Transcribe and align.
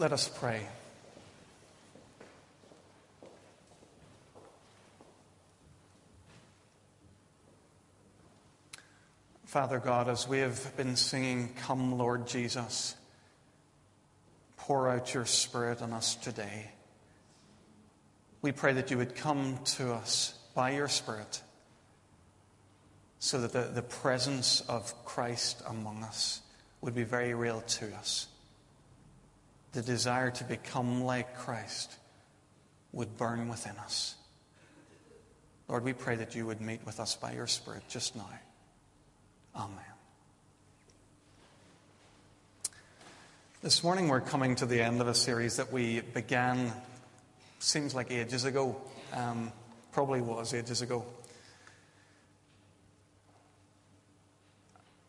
Let 0.00 0.14
us 0.14 0.30
pray. 0.30 0.62
Father 9.44 9.78
God, 9.78 10.08
as 10.08 10.26
we 10.26 10.38
have 10.38 10.74
been 10.78 10.96
singing, 10.96 11.50
Come, 11.64 11.98
Lord 11.98 12.26
Jesus, 12.26 12.96
pour 14.56 14.88
out 14.88 15.12
your 15.12 15.26
Spirit 15.26 15.82
on 15.82 15.92
us 15.92 16.14
today. 16.14 16.70
We 18.40 18.52
pray 18.52 18.72
that 18.72 18.90
you 18.90 18.96
would 18.96 19.14
come 19.14 19.58
to 19.76 19.92
us 19.92 20.32
by 20.54 20.70
your 20.70 20.88
Spirit 20.88 21.42
so 23.18 23.42
that 23.42 23.52
the, 23.52 23.70
the 23.74 23.82
presence 23.82 24.62
of 24.62 25.04
Christ 25.04 25.62
among 25.68 26.04
us 26.04 26.40
would 26.80 26.94
be 26.94 27.04
very 27.04 27.34
real 27.34 27.60
to 27.60 27.94
us. 27.96 28.29
The 29.72 29.82
desire 29.82 30.30
to 30.32 30.44
become 30.44 31.04
like 31.04 31.36
Christ 31.36 31.96
would 32.92 33.16
burn 33.16 33.48
within 33.48 33.76
us. 33.78 34.16
Lord, 35.68 35.84
we 35.84 35.92
pray 35.92 36.16
that 36.16 36.34
you 36.34 36.46
would 36.46 36.60
meet 36.60 36.84
with 36.84 36.98
us 36.98 37.14
by 37.14 37.32
your 37.32 37.46
Spirit 37.46 37.84
just 37.88 38.16
now. 38.16 38.28
Amen. 39.54 39.78
This 43.62 43.84
morning 43.84 44.08
we're 44.08 44.20
coming 44.20 44.56
to 44.56 44.66
the 44.66 44.80
end 44.80 45.00
of 45.00 45.06
a 45.06 45.14
series 45.14 45.56
that 45.58 45.70
we 45.70 46.00
began, 46.00 46.72
seems 47.58 47.94
like 47.94 48.10
ages 48.10 48.44
ago, 48.44 48.74
um, 49.12 49.52
probably 49.92 50.20
was 50.20 50.54
ages 50.54 50.82
ago. 50.82 51.04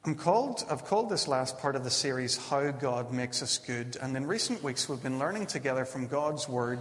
I'm 0.04 0.16
called, 0.16 0.66
I've 0.68 0.84
called 0.84 1.10
this 1.10 1.28
last 1.28 1.60
part 1.60 1.76
of 1.76 1.84
the 1.84 1.92
series 1.92 2.36
How 2.36 2.72
God 2.72 3.14
Makes 3.14 3.44
Us 3.44 3.60
Good. 3.60 3.98
And 4.02 4.18
in 4.18 4.26
recent 4.26 4.64
weeks, 4.64 4.90
we've 4.90 5.04
been 5.04 5.20
learning 5.20 5.46
together 5.46 5.86
from 5.86 6.08
God's 6.08 6.50
Word 6.50 6.80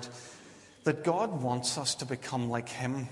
that 0.84 1.04
God 1.04 1.42
wants 1.42 1.76
us 1.76 1.94
to 1.96 2.06
become 2.06 2.48
like 2.48 2.70
Him. 2.70 3.10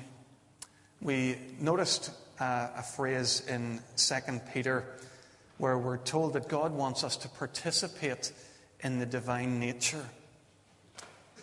We 1.02 1.36
noticed 1.60 2.10
uh, 2.40 2.68
a 2.74 2.82
phrase 2.82 3.42
in 3.48 3.82
2 3.98 4.14
Peter 4.54 4.86
where 5.58 5.76
we're 5.76 5.98
told 5.98 6.32
that 6.32 6.48
God 6.48 6.72
wants 6.72 7.04
us 7.04 7.18
to 7.18 7.28
participate 7.28 8.32
in 8.80 9.00
the 9.00 9.06
divine 9.06 9.60
nature. 9.60 10.06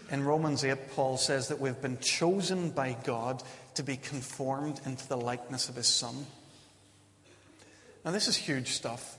In 0.09 0.23
Romans 0.23 0.66
8, 0.66 0.89
Paul 0.95 1.17
says 1.17 1.50
that 1.50 1.59
we've 1.59 1.80
been 1.84 2.00
chosen 2.00 2.72
by 2.72 2.98
God 3.04 3.44
to 3.76 3.84
be 3.84 3.98
conformed 3.98 4.82
into 4.88 5.08
the 5.08 5.17
likeness 5.17 5.70
of 5.70 5.76
His 5.76 5.88
Son. 5.88 6.26
Now, 8.06 8.11
this 8.11 8.28
is 8.28 8.36
huge 8.36 8.67
stuff. 8.67 9.17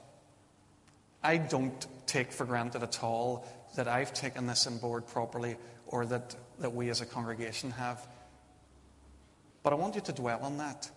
I 1.21 1.39
don't 1.39 1.87
take 2.07 2.31
for 2.31 2.45
granted 2.45 2.85
at 2.85 3.03
all 3.03 3.45
that 3.75 3.89
I've 3.89 4.15
taken 4.15 4.47
this 4.47 4.65
on 4.69 4.79
board 4.79 5.09
properly 5.09 5.57
or 5.89 6.07
that, 6.07 6.37
that 6.61 6.73
we 6.73 6.89
as 6.89 7.01
a 7.01 7.07
congregation 7.07 7.73
have. 7.73 8.07
But 9.65 9.73
I 9.73 9.77
want 9.77 9.97
you 9.97 10.03
to 10.03 10.13
dwell 10.13 10.39
on 10.43 10.59
that. 10.59 10.89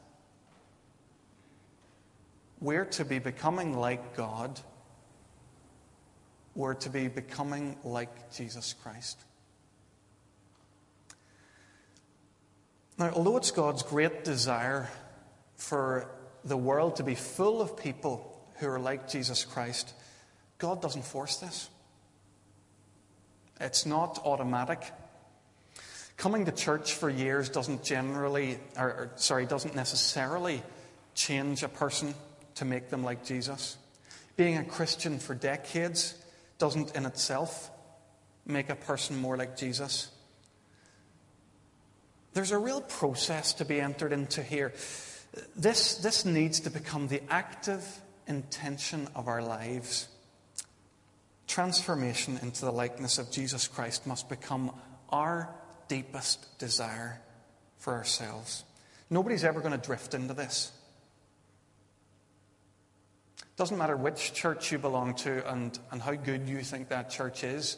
We're 2.62 2.86
to 2.86 3.06
be 3.06 3.17
becoming 3.17 3.76
like 3.76 4.16
God. 4.16 4.60
We're 6.54 6.76
to 6.76 6.90
be 6.92 7.08
becoming 7.08 7.76
like 7.84 8.32
Jesus 8.32 8.76
Christ. 8.84 9.17
Now, 13.00 13.10
although 13.16 13.38
it's 13.38 13.50
God's 13.50 13.82
great 13.82 14.23
desire 14.23 14.90
for 15.56 16.08
the 16.50 16.58
world 16.58 16.97
to 16.97 17.03
be 17.03 17.16
full 17.16 17.61
of 17.61 17.78
people 17.78 18.25
who 18.55 18.67
are 18.67 18.80
like 18.80 19.08
Jesus 19.08 19.45
Christ, 19.45 19.94
God 20.58 20.81
doesn't 20.81 21.05
force 21.05 21.38
this. 21.38 21.69
It's 23.61 23.86
not 23.86 24.19
automatic. 24.25 24.92
Coming 26.17 26.45
to 26.45 26.52
church 26.52 26.93
for 26.93 27.09
years 27.09 27.49
doesn't 27.49 27.83
generally, 27.83 28.59
or, 28.77 28.88
or, 28.88 29.11
sorry, 29.15 29.45
doesn't 29.45 29.76
necessarily 29.76 30.61
change 31.15 31.64
a 31.64 31.70
person 31.70 32.14
to 32.55 32.65
make 32.65 32.89
them 32.89 33.04
like 33.04 33.23
Jesus. 33.23 33.77
Being 34.36 34.58
a 34.58 34.65
Christian 34.65 35.20
for 35.20 35.36
decades 35.36 36.15
doesn't 36.58 36.95
in 36.95 37.05
itself 37.05 37.71
make 38.45 38.70
a 38.70 38.76
person 38.76 39.17
more 39.17 39.38
like 39.38 39.55
Jesus. 39.55 40.09
There's 42.33 42.52
a 42.52 42.58
real 42.58 42.82
process 42.82 43.54
to 43.54 43.65
be 43.65 43.80
entered 43.80 44.14
into 44.14 44.43
here. 44.43 44.73
This, 45.56 45.95
this 45.95 46.26
needs 46.26 46.62
to 46.62 46.70
become 46.70 47.08
the 47.08 47.22
active 47.30 47.86
intention 48.28 49.08
of 49.16 49.28
our 49.28 49.42
lives. 49.42 50.08
Transformation 51.48 52.40
into 52.42 52.66
the 52.66 52.72
likeness 52.72 53.17
of 53.17 53.32
Jesus 53.32 53.68
Christ 53.68 54.08
must 54.08 54.30
become 54.30 54.72
our 55.10 55.50
deepest 55.88 56.60
desire 56.60 57.22
for 57.78 57.94
ourselves. 57.94 58.64
Nobody's 59.10 59.44
ever 59.44 59.60
going 59.60 59.72
to 59.72 59.86
drift 59.86 60.14
into 60.14 60.34
this. 60.34 60.72
Doesn't 63.58 63.78
matter 63.78 63.98
which 63.98 64.34
church 64.34 64.72
you 64.72 64.78
belong 64.78 65.16
to 65.16 65.52
and, 65.52 65.78
and 65.92 66.02
how 66.02 66.14
good 66.14 66.48
you 66.48 66.62
think 66.62 66.89
that 66.89 67.10
church 67.10 67.44
is, 67.44 67.78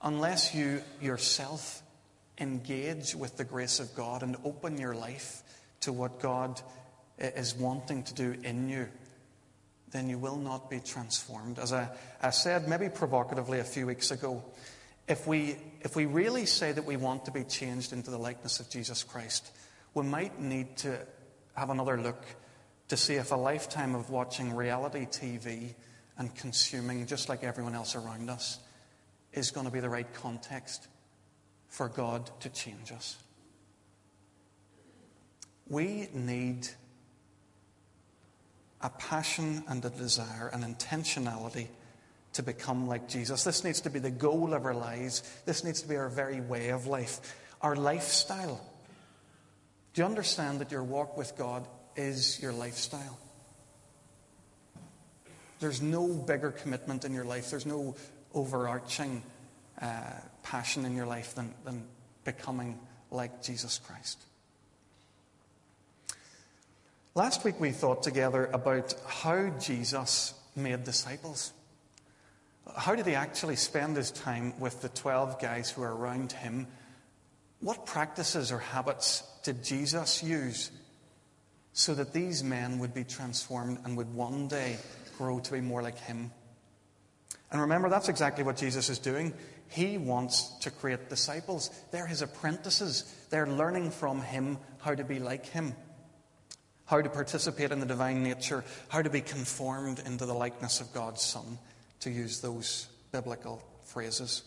unless 0.00 0.54
you 0.54 0.80
yourself 1.02 1.82
engage 2.38 3.14
with 3.14 3.36
the 3.36 3.44
grace 3.44 3.80
of 3.80 3.94
God 3.94 4.22
and 4.22 4.36
open 4.44 4.78
your 4.78 4.94
life 4.94 5.42
to 5.80 5.92
what 5.92 6.20
God 6.20 6.60
is 7.18 7.54
wanting 7.54 8.02
to 8.04 8.14
do 8.14 8.34
in 8.42 8.68
you, 8.68 8.88
then 9.90 10.08
you 10.08 10.18
will 10.18 10.36
not 10.36 10.70
be 10.70 10.80
transformed. 10.80 11.58
As 11.58 11.72
I, 11.72 11.88
I 12.22 12.30
said, 12.30 12.68
maybe 12.68 12.88
provocatively 12.88 13.60
a 13.60 13.64
few 13.64 13.86
weeks 13.86 14.10
ago, 14.10 14.42
if 15.08 15.26
we, 15.26 15.56
if 15.80 15.96
we 15.96 16.06
really 16.06 16.44
say 16.44 16.72
that 16.72 16.84
we 16.84 16.96
want 16.96 17.24
to 17.24 17.30
be 17.30 17.44
changed 17.44 17.92
into 17.92 18.10
the 18.10 18.18
likeness 18.18 18.60
of 18.60 18.68
Jesus 18.68 19.02
Christ, 19.02 19.50
we 19.94 20.04
might 20.04 20.38
need 20.40 20.76
to 20.78 20.98
have 21.54 21.70
another 21.70 22.00
look 22.00 22.22
to 22.88 22.96
see 22.96 23.14
if 23.14 23.32
a 23.32 23.36
lifetime 23.36 23.94
of 23.94 24.10
watching 24.10 24.54
reality 24.54 25.06
TV 25.06 25.74
and 26.18 26.34
consuming 26.34 27.06
just 27.06 27.28
like 27.28 27.42
everyone 27.42 27.74
else 27.74 27.94
around 27.94 28.28
us 28.28 28.58
is 29.32 29.50
going 29.50 29.66
to 29.66 29.72
be 29.72 29.80
the 29.80 29.88
right 29.88 30.12
context 30.14 30.88
for 31.68 31.88
God 31.88 32.30
to 32.40 32.48
change 32.48 32.92
us. 32.92 33.16
We 35.68 36.08
need 36.12 36.68
a 38.80 38.90
passion 38.90 39.64
and 39.68 39.84
a 39.84 39.90
desire, 39.90 40.48
an 40.52 40.62
intentionality 40.62 41.68
to 42.34 42.42
become 42.42 42.86
like 42.86 43.08
Jesus. 43.08 43.44
This 43.44 43.64
needs 43.64 43.80
to 43.82 43.90
be 43.90 43.98
the 43.98 44.10
goal 44.10 44.54
of 44.54 44.64
our 44.64 44.74
lives. 44.74 45.22
This 45.44 45.64
needs 45.64 45.82
to 45.82 45.88
be 45.88 45.96
our 45.96 46.08
very 46.08 46.40
way 46.40 46.68
of 46.68 46.86
life, 46.86 47.36
our 47.60 47.74
lifestyle. 47.74 48.60
Do 49.94 50.02
you 50.02 50.06
understand 50.06 50.60
that 50.60 50.70
your 50.70 50.84
walk 50.84 51.16
with 51.16 51.36
God 51.36 51.66
is 51.96 52.40
your 52.40 52.52
lifestyle? 52.52 53.18
There's 55.60 55.82
no 55.82 56.06
bigger 56.06 56.52
commitment 56.52 57.04
in 57.04 57.12
your 57.12 57.24
life, 57.24 57.50
there's 57.50 57.66
no 57.66 57.96
overarching 58.32 59.22
uh, 59.80 60.02
passion 60.42 60.84
in 60.84 60.94
your 60.94 61.06
life 61.06 61.34
than, 61.34 61.52
than 61.64 61.84
becoming 62.24 62.78
like 63.10 63.42
Jesus 63.42 63.78
Christ. 63.78 64.22
Last 67.18 67.42
week 67.42 67.58
we 67.58 67.72
thought 67.72 68.04
together 68.04 68.48
about 68.52 68.94
how 69.04 69.48
Jesus 69.58 70.34
made 70.54 70.84
disciples. 70.84 71.52
How 72.76 72.94
did 72.94 73.06
he 73.06 73.16
actually 73.16 73.56
spend 73.56 73.96
his 73.96 74.12
time 74.12 74.54
with 74.60 74.82
the 74.82 74.88
12 74.90 75.40
guys 75.40 75.68
who 75.68 75.82
are 75.82 75.96
around 75.96 76.30
him? 76.30 76.68
What 77.58 77.86
practices 77.86 78.52
or 78.52 78.60
habits 78.60 79.24
did 79.42 79.64
Jesus 79.64 80.22
use 80.22 80.70
so 81.72 81.92
that 81.96 82.12
these 82.12 82.44
men 82.44 82.78
would 82.78 82.94
be 82.94 83.02
transformed 83.02 83.80
and 83.84 83.96
would 83.96 84.14
one 84.14 84.46
day 84.46 84.76
grow 85.16 85.40
to 85.40 85.52
be 85.54 85.60
more 85.60 85.82
like 85.82 85.98
him? 85.98 86.30
And 87.50 87.60
remember, 87.60 87.88
that's 87.88 88.08
exactly 88.08 88.44
what 88.44 88.56
Jesus 88.56 88.88
is 88.90 89.00
doing. 89.00 89.34
He 89.66 89.98
wants 89.98 90.56
to 90.60 90.70
create 90.70 91.08
disciples. 91.08 91.70
They're 91.90 92.06
his 92.06 92.22
apprentices. 92.22 93.12
They're 93.30 93.48
learning 93.48 93.90
from 93.90 94.20
him 94.20 94.58
how 94.78 94.94
to 94.94 95.02
be 95.02 95.18
like 95.18 95.46
him 95.46 95.74
how 96.88 97.02
to 97.02 97.08
participate 97.10 97.70
in 97.70 97.80
the 97.80 97.86
divine 97.86 98.22
nature, 98.22 98.64
how 98.88 99.02
to 99.02 99.10
be 99.10 99.20
conformed 99.20 100.02
into 100.06 100.24
the 100.24 100.34
likeness 100.34 100.80
of 100.80 100.92
God's 100.94 101.22
Son, 101.22 101.58
to 102.00 102.10
use 102.10 102.40
those 102.40 102.88
biblical 103.12 103.62
phrases. 103.84 104.42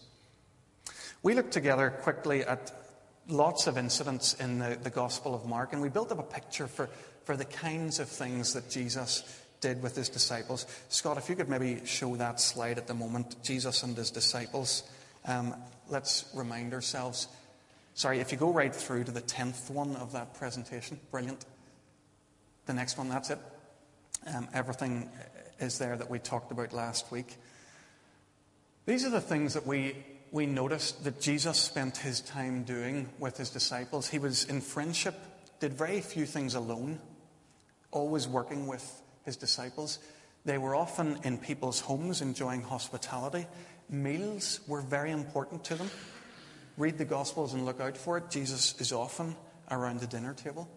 We 1.22 1.36
looked 1.36 1.52
together 1.52 1.92
quickly 1.92 2.44
at 2.44 2.72
lots 3.28 3.68
of 3.68 3.78
incidents 3.78 4.34
in 4.34 4.58
the, 4.58 4.78
the 4.82 4.90
Gospel 4.90 5.36
of 5.36 5.46
Mark, 5.46 5.74
and 5.74 5.84
we 5.84 5.90
built 5.90 6.12
up 6.12 6.18
a 6.18 6.24
picture 6.24 6.66
for, 6.66 6.90
for 7.26 7.38
the 7.38 7.46
kinds 7.46 8.00
of 8.00 8.10
things 8.10 8.54
that 8.54 8.72
Jesus 8.72 9.24
did 9.60 9.84
with 9.84 9.96
his 9.96 10.10
disciples. 10.10 10.66
Scott, 10.90 11.18
if 11.20 11.30
you 11.30 11.36
could 11.36 11.48
maybe 11.48 11.86
show 11.86 12.16
that 12.16 12.40
slide 12.40 12.80
at 12.80 12.88
the 12.88 12.96
moment, 12.96 13.36
Jesus 13.44 13.84
and 13.84 13.96
his 13.96 14.10
disciples. 14.10 14.82
Um, 15.26 15.54
let's 15.90 16.26
remind 16.34 16.74
ourselves. 16.74 17.28
Sorry, 17.94 18.20
if 18.20 18.32
you 18.32 18.40
go 18.40 18.52
right 18.52 18.74
through 18.74 19.04
to 19.04 19.12
the 19.12 19.22
10th 19.22 19.70
one 19.70 19.96
of 19.98 20.14
that 20.14 20.34
presentation, 20.34 21.00
brilliant. 21.12 21.46
The 22.66 22.74
next 22.74 22.98
one, 22.98 23.10
that's 23.10 23.30
it. 23.30 23.40
Um, 24.34 24.48
everything 24.54 25.10
is 25.60 25.78
there 25.78 25.98
that 25.98 26.10
we 26.10 26.20
talked 26.20 26.52
about 26.52 26.74
last 26.74 27.12
week. 27.12 27.38
These 28.86 29.06
are 29.06 29.10
the 29.10 29.22
things 29.22 29.54
that 29.54 29.66
we 29.66 29.96
we 30.32 30.46
noticed 30.46 31.04
that 31.04 31.20
Jesus 31.20 31.58
spent 31.60 31.98
his 31.98 32.22
time 32.22 32.64
doing 32.64 33.10
with 33.20 33.38
his 33.38 33.50
disciples. 33.50 34.08
He 34.08 34.18
was 34.18 34.46
in 34.46 34.62
friendship, 34.62 35.16
did 35.60 35.74
very 35.74 36.00
few 36.00 36.26
things 36.26 36.56
alone, 36.56 37.00
always 37.92 38.28
working 38.28 38.66
with 38.66 39.02
his 39.26 39.36
disciples. 39.36 40.00
They 40.46 40.58
were 40.58 40.74
often 40.74 41.20
in 41.24 41.38
people's 41.38 41.82
homes 41.82 42.22
enjoying 42.22 42.62
hospitality. 42.62 43.46
Meals 43.90 44.62
were 44.68 44.82
very 44.82 45.12
important 45.12 45.66
to 45.66 45.76
them. 45.76 45.90
Read 46.78 46.98
the 46.98 47.06
Gospels 47.06 47.54
and 47.54 47.66
look 47.66 47.82
out 47.82 47.98
for 47.98 48.18
it. 48.18 48.30
Jesus 48.30 48.80
is 48.80 48.94
often 48.94 49.36
around 49.70 50.00
the 50.00 50.08
dinner 50.08 50.34
table. 50.34 50.70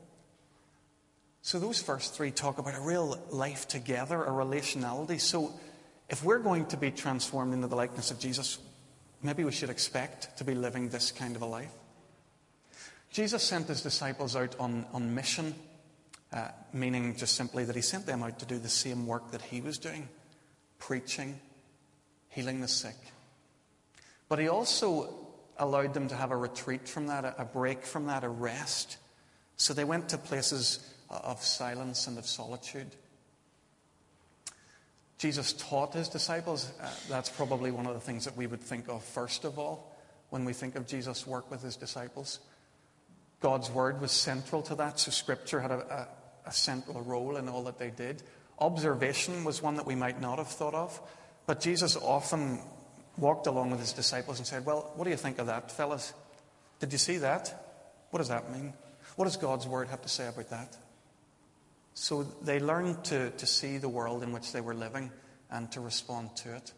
So, 1.45 1.59
those 1.59 1.83
first 1.83 2.15
three 2.15 2.31
talk 2.31 2.57
about 2.57 2.75
a 2.75 2.81
real 2.81 3.19
life 3.29 3.69
together, 3.69 4.25
a 4.25 4.31
relationality. 4.31 5.21
So, 5.21 5.53
if 6.09 6.25
we're 6.25 6.39
going 6.39 6.65
to 6.69 6.79
be 6.79 6.91
transformed 6.91 7.53
into 7.53 7.67
the 7.67 7.77
likeness 7.77 8.11
of 8.11 8.19
Jesus, 8.19 8.57
maybe 9.23 9.45
we 9.45 9.53
should 9.53 9.69
expect 9.69 10.39
to 10.39 10.45
be 10.45 10.55
living 10.55 10.89
this 10.89 11.13
kind 11.13 11.37
of 11.37 11.43
a 11.43 11.47
life. 11.47 11.71
Jesus 13.11 13.43
sent 13.43 13.69
his 13.69 13.83
disciples 13.83 14.35
out 14.37 14.57
on, 14.59 14.87
on 14.95 15.15
mission 15.15 15.55
uh, 16.33 16.49
meaning 16.73 17.15
just 17.15 17.37
simply 17.37 17.65
that 17.65 17.77
he 17.77 17.83
sent 17.83 18.07
them 18.07 18.23
out 18.23 18.39
to 18.39 18.47
do 18.47 18.59
the 18.59 18.69
same 18.69 19.07
work 19.07 19.31
that 19.31 19.43
he 19.43 19.61
was 19.61 19.77
doing 19.77 20.09
preaching, 20.79 21.39
healing 22.31 22.63
the 22.63 22.69
sick. 22.69 22.97
But 24.31 24.39
he 24.39 24.49
also 24.49 25.15
allowed 25.59 25.93
them 25.93 26.09
to 26.09 26.17
have 26.17 26.31
a 26.31 26.37
retreat 26.37 26.89
from 26.89 27.07
that, 27.09 27.35
a 27.39 27.45
break 27.45 27.85
from 27.85 28.07
that, 28.07 28.25
a 28.25 28.31
rest. 28.31 28.97
So 29.59 29.75
they 29.75 29.85
went 29.85 30.09
to 30.09 30.19
places 30.19 30.94
of 31.23 31.43
silence 31.43 32.07
and 32.07 32.19
of 32.19 32.27
solitude. 32.27 32.89
Jesus 35.19 35.53
taught 35.55 35.95
his 35.95 36.09
disciples. 36.09 36.73
Uh, 36.81 36.89
that's 37.09 37.31
probably 37.31 37.71
one 37.71 37.87
of 37.87 37.95
the 37.95 38.01
things 38.01 38.25
that 38.25 38.37
we 38.37 38.47
would 38.47 38.61
think 38.61 38.89
of 38.89 39.03
first 39.03 39.45
of 39.45 39.59
all 39.59 39.97
when 40.31 40.45
we 40.45 40.53
think 40.53 40.75
of 40.75 40.87
Jesus' 40.87 41.27
work 41.27 41.51
with 41.51 41.63
his 41.63 41.77
disciples. 41.77 42.41
God's 43.41 43.71
word 43.71 44.01
was 44.01 44.11
central 44.11 44.63
to 44.63 44.75
that, 44.77 44.99
so 44.99 45.11
Scripture 45.11 45.61
had 45.61 45.71
a, 45.71 46.09
a 46.47 46.53
central 46.53 47.01
role 47.03 47.37
in 47.37 47.49
all 47.49 47.63
that 47.65 47.79
they 47.79 47.91
did. 47.91 48.23
Observation 48.59 49.45
was 49.45 49.63
one 49.63 49.77
that 49.77 49.87
we 49.87 49.95
might 49.95 50.21
not 50.21 50.39
have 50.39 50.49
thought 50.49 50.75
of, 50.75 51.01
but 51.47 51.61
Jesus 51.61 51.97
often 51.97 52.59
walked 53.17 53.47
along 53.47 53.71
with 53.71 53.81
his 53.81 53.93
disciples 53.93 54.39
and 54.39 54.47
said, 54.47 54.65
Well, 54.65 54.93
what 54.97 55.05
do 55.05 55.11
you 55.11 55.17
think 55.17 55.39
of 55.39 55.47
that, 55.47 55.71
fellas? 55.71 56.13
Did 56.81 56.93
you 56.93 56.99
see 56.99 57.19
that? 57.19 58.07
What 58.11 58.19
does 58.19 58.29
that 58.29 58.53
mean? 58.53 58.73
What 59.17 59.27
does 59.27 59.37
God's 59.37 59.67
word 59.67 59.89
have 59.89 60.03
to 60.03 60.09
say 60.09 60.27
about 60.27 60.51
that? 60.51 60.77
So 61.95 62.25
they 62.43 62.59
learned 62.59 63.05
to, 63.05 63.31
to 63.31 63.47
see 63.47 63.79
the 63.79 63.89
world 63.89 64.23
in 64.23 64.33
which 64.33 64.53
they 64.53 64.61
were 64.61 64.75
living 64.75 65.11
and 65.51 65.71
to 65.73 65.81
respond 65.81 66.35
to 66.37 66.55
it. 66.57 66.73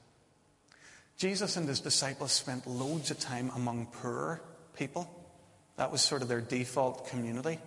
Jesus 1.16 1.56
and 1.56 1.66
his 1.66 1.80
disciples 1.80 2.32
spent 2.32 2.66
loads 2.66 3.10
of 3.10 3.18
time 3.18 3.50
among 3.54 3.86
poor 3.86 4.42
people. 4.76 5.10
That 5.76 5.90
was 5.90 6.02
sort 6.02 6.20
of 6.20 6.28
their 6.28 6.42
default 6.42 7.08
community. 7.08 7.58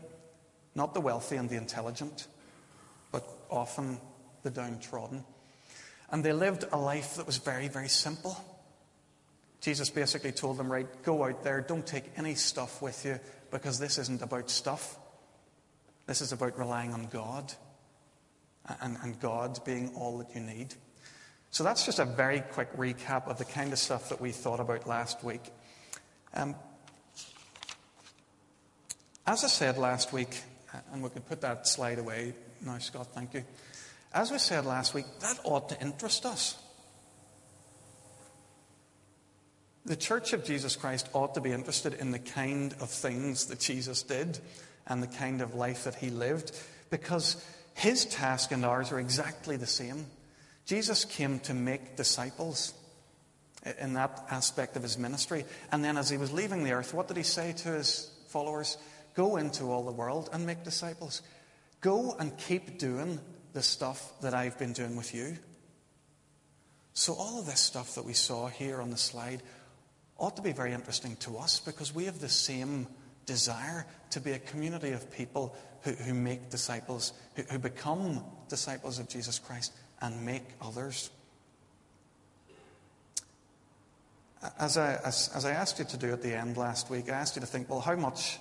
Not 0.75 0.93
the 0.93 1.01
wealthy 1.01 1.35
and 1.35 1.49
the 1.49 1.57
intelligent, 1.57 2.27
but 3.11 3.27
often 3.49 3.99
the 4.43 4.51
downtrodden. 4.51 5.23
And 6.11 6.23
they 6.23 6.33
lived 6.33 6.65
a 6.71 6.77
life 6.77 7.15
that 7.15 7.25
was 7.25 7.37
very, 7.37 7.67
very 7.67 7.89
simple. 7.89 8.37
Jesus 9.61 9.89
basically 9.89 10.31
told 10.31 10.57
them, 10.57 10.71
right, 10.71 10.87
go 11.03 11.25
out 11.25 11.43
there, 11.43 11.61
don't 11.61 11.85
take 11.85 12.05
any 12.15 12.35
stuff 12.35 12.81
with 12.81 13.03
you, 13.05 13.19
because 13.51 13.79
this 13.79 13.97
isn't 13.97 14.21
about 14.21 14.49
stuff. 14.49 14.97
This 16.09 16.21
is 16.21 16.31
about 16.31 16.57
relying 16.57 16.91
on 16.91 17.05
God 17.05 17.53
and, 18.81 18.97
and 19.03 19.19
God 19.19 19.63
being 19.63 19.93
all 19.95 20.17
that 20.17 20.33
you 20.33 20.41
need. 20.41 20.73
So 21.51 21.63
that's 21.63 21.85
just 21.85 21.99
a 21.99 22.05
very 22.05 22.39
quick 22.39 22.75
recap 22.75 23.27
of 23.27 23.37
the 23.37 23.45
kind 23.45 23.71
of 23.71 23.77
stuff 23.77 24.09
that 24.09 24.19
we 24.19 24.31
thought 24.31 24.59
about 24.59 24.87
last 24.87 25.23
week. 25.23 25.51
Um, 26.33 26.55
as 29.27 29.43
I 29.43 29.49
said 29.49 29.77
last 29.77 30.11
week, 30.11 30.41
and 30.91 31.03
we 31.03 31.11
can 31.11 31.21
put 31.21 31.41
that 31.41 31.67
slide 31.67 31.99
away 31.99 32.33
now, 32.65 32.79
Scott, 32.79 33.09
thank 33.13 33.35
you. 33.35 33.43
As 34.11 34.31
we 34.31 34.39
said 34.39 34.65
last 34.65 34.95
week, 34.95 35.05
that 35.19 35.39
ought 35.43 35.69
to 35.69 35.79
interest 35.79 36.25
us. 36.25 36.57
The 39.89 39.95
Church 39.95 40.33
of 40.33 40.43
Jesus 40.43 40.75
Christ 40.75 41.09
ought 41.13 41.33
to 41.33 41.41
be 41.41 41.51
interested 41.51 41.95
in 41.95 42.11
the 42.11 42.19
kind 42.19 42.73
of 42.73 42.91
things 42.91 43.47
that 43.47 43.59
Jesus 43.59 44.03
did 44.03 44.37
and 44.85 45.01
the 45.01 45.07
kind 45.07 45.41
of 45.41 45.55
life 45.55 45.85
that 45.85 45.95
he 45.95 46.11
lived 46.11 46.55
because 46.91 47.43
his 47.73 48.05
task 48.05 48.51
and 48.51 48.63
ours 48.63 48.91
are 48.91 48.99
exactly 48.99 49.57
the 49.57 49.65
same. 49.65 50.05
Jesus 50.67 51.05
came 51.05 51.39
to 51.39 51.55
make 51.55 51.95
disciples 51.95 52.75
in 53.79 53.93
that 53.93 54.25
aspect 54.29 54.75
of 54.75 54.83
his 54.83 54.99
ministry. 54.99 55.43
And 55.71 55.83
then 55.83 55.97
as 55.97 56.07
he 56.07 56.17
was 56.17 56.31
leaving 56.31 56.63
the 56.63 56.73
earth, 56.73 56.93
what 56.93 57.07
did 57.07 57.17
he 57.17 57.23
say 57.23 57.53
to 57.53 57.69
his 57.69 58.11
followers? 58.27 58.77
Go 59.15 59.37
into 59.37 59.71
all 59.71 59.83
the 59.83 59.91
world 59.91 60.29
and 60.31 60.45
make 60.45 60.63
disciples. 60.63 61.23
Go 61.81 62.15
and 62.19 62.37
keep 62.37 62.77
doing 62.77 63.19
the 63.53 63.63
stuff 63.63 64.11
that 64.21 64.35
I've 64.35 64.59
been 64.59 64.73
doing 64.73 64.95
with 64.95 65.15
you. 65.15 65.39
So, 66.93 67.13
all 67.13 67.39
of 67.39 67.45
this 67.45 67.61
stuff 67.61 67.95
that 67.95 68.05
we 68.05 68.13
saw 68.13 68.47
here 68.47 68.81
on 68.81 68.89
the 68.91 68.97
slide 68.97 69.41
ought 70.19 70.35
to 70.35 70.41
be 70.41 70.51
very 70.51 70.73
interesting 70.73 71.15
to 71.17 71.37
us 71.37 71.59
because 71.59 71.93
we 71.93 72.05
have 72.05 72.19
the 72.19 72.29
same 72.29 72.87
desire 73.25 73.85
to 74.11 74.19
be 74.19 74.31
a 74.31 74.39
community 74.39 74.91
of 74.91 75.11
people 75.11 75.55
who, 75.81 75.91
who 75.91 76.13
make 76.13 76.49
disciples, 76.49 77.13
who, 77.35 77.43
who 77.43 77.59
become 77.59 78.23
disciples 78.49 78.99
of 78.99 79.07
Jesus 79.07 79.39
Christ 79.39 79.73
and 80.01 80.25
make 80.25 80.43
others. 80.61 81.09
As 84.57 84.77
I, 84.77 84.95
as, 85.05 85.29
as 85.35 85.45
I 85.45 85.51
asked 85.51 85.79
you 85.79 85.85
to 85.85 85.97
do 85.97 86.11
at 86.11 86.21
the 86.21 86.33
end 86.33 86.57
last 86.57 86.89
week, 86.89 87.09
I 87.09 87.13
asked 87.13 87.35
you 87.35 87.41
to 87.41 87.47
think, 87.47 87.69
well, 87.69 87.81
how 87.81 87.95
much 87.95 88.39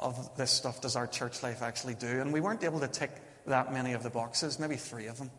of 0.00 0.36
this 0.36 0.50
stuff 0.50 0.80
does 0.80 0.96
our 0.96 1.06
church 1.06 1.42
life 1.42 1.62
actually 1.62 1.94
do? 1.94 2.20
And 2.20 2.32
we 2.32 2.40
weren't 2.40 2.64
able 2.64 2.80
to 2.80 2.88
tick 2.88 3.10
that 3.46 3.72
many 3.72 3.92
of 3.92 4.02
the 4.02 4.10
boxes, 4.10 4.58
maybe 4.58 4.76
three 4.76 5.06
of 5.06 5.18
them. 5.18 5.30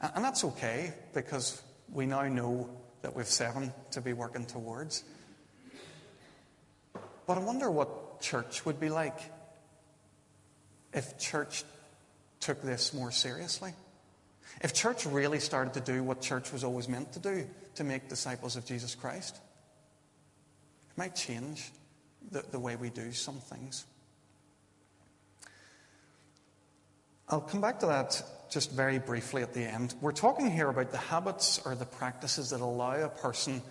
And 0.00 0.24
that's 0.24 0.44
okay 0.44 0.92
because 1.12 1.60
we 1.92 2.06
now 2.06 2.26
know 2.28 2.70
that 3.02 3.14
we've 3.14 3.26
seven 3.26 3.72
to 3.92 4.00
be 4.00 4.12
working 4.12 4.46
towards. 4.46 5.04
But 7.26 7.38
I 7.38 7.40
wonder 7.40 7.70
what 7.70 8.20
church 8.20 8.64
would 8.64 8.80
be 8.80 8.88
like 8.88 9.18
if 10.92 11.18
church 11.18 11.64
took 12.40 12.62
this 12.62 12.94
more 12.94 13.10
seriously. 13.10 13.72
If 14.62 14.72
church 14.74 15.06
really 15.06 15.38
started 15.38 15.74
to 15.74 15.80
do 15.80 16.02
what 16.02 16.20
church 16.20 16.52
was 16.52 16.64
always 16.64 16.88
meant 16.88 17.12
to 17.12 17.18
do, 17.18 17.46
to 17.76 17.84
make 17.84 18.08
disciples 18.08 18.56
of 18.56 18.64
Jesus 18.64 18.94
Christ, 18.94 19.36
it 20.90 20.98
might 20.98 21.14
change 21.14 21.70
the, 22.30 22.42
the 22.50 22.58
way 22.58 22.76
we 22.76 22.90
do 22.90 23.12
some 23.12 23.36
things. 23.36 23.84
I'll 27.28 27.40
come 27.40 27.60
back 27.60 27.80
to 27.80 27.86
that 27.86 28.22
just 28.50 28.70
very 28.72 28.98
briefly 28.98 29.42
at 29.42 29.54
the 29.54 29.62
end. 29.62 29.94
We're 30.00 30.12
talking 30.12 30.50
here 30.50 30.68
about 30.68 30.90
the 30.90 30.98
habits 30.98 31.60
or 31.64 31.74
the 31.74 31.84
practices 31.84 32.50
that 32.50 32.60
allow 32.60 32.94
a 32.94 33.08
person 33.08 33.62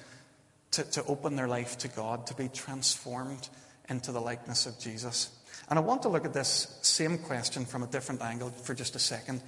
to, 0.72 0.84
to 0.84 1.04
open 1.06 1.36
their 1.36 1.48
life 1.48 1.78
to 1.80 1.88
God, 1.88 2.28
to 2.28 2.34
be 2.34 2.50
transformed 2.50 3.50
into 3.90 4.12
the 4.12 4.22
likeness 4.22 4.66
of 4.66 4.80
Jesus. 4.80 5.32
And 5.70 5.80
I 5.80 5.82
want 5.82 6.04
to 6.04 6.10
look 6.10 6.26
at 6.26 6.34
this 6.34 6.78
same 6.82 7.18
question 7.18 7.66
from 7.66 7.84
a 7.84 7.88
different 7.88 8.22
angle 8.22 8.50
for 8.50 8.74
just 8.74 8.96
a 8.96 9.00
second. 9.00 9.42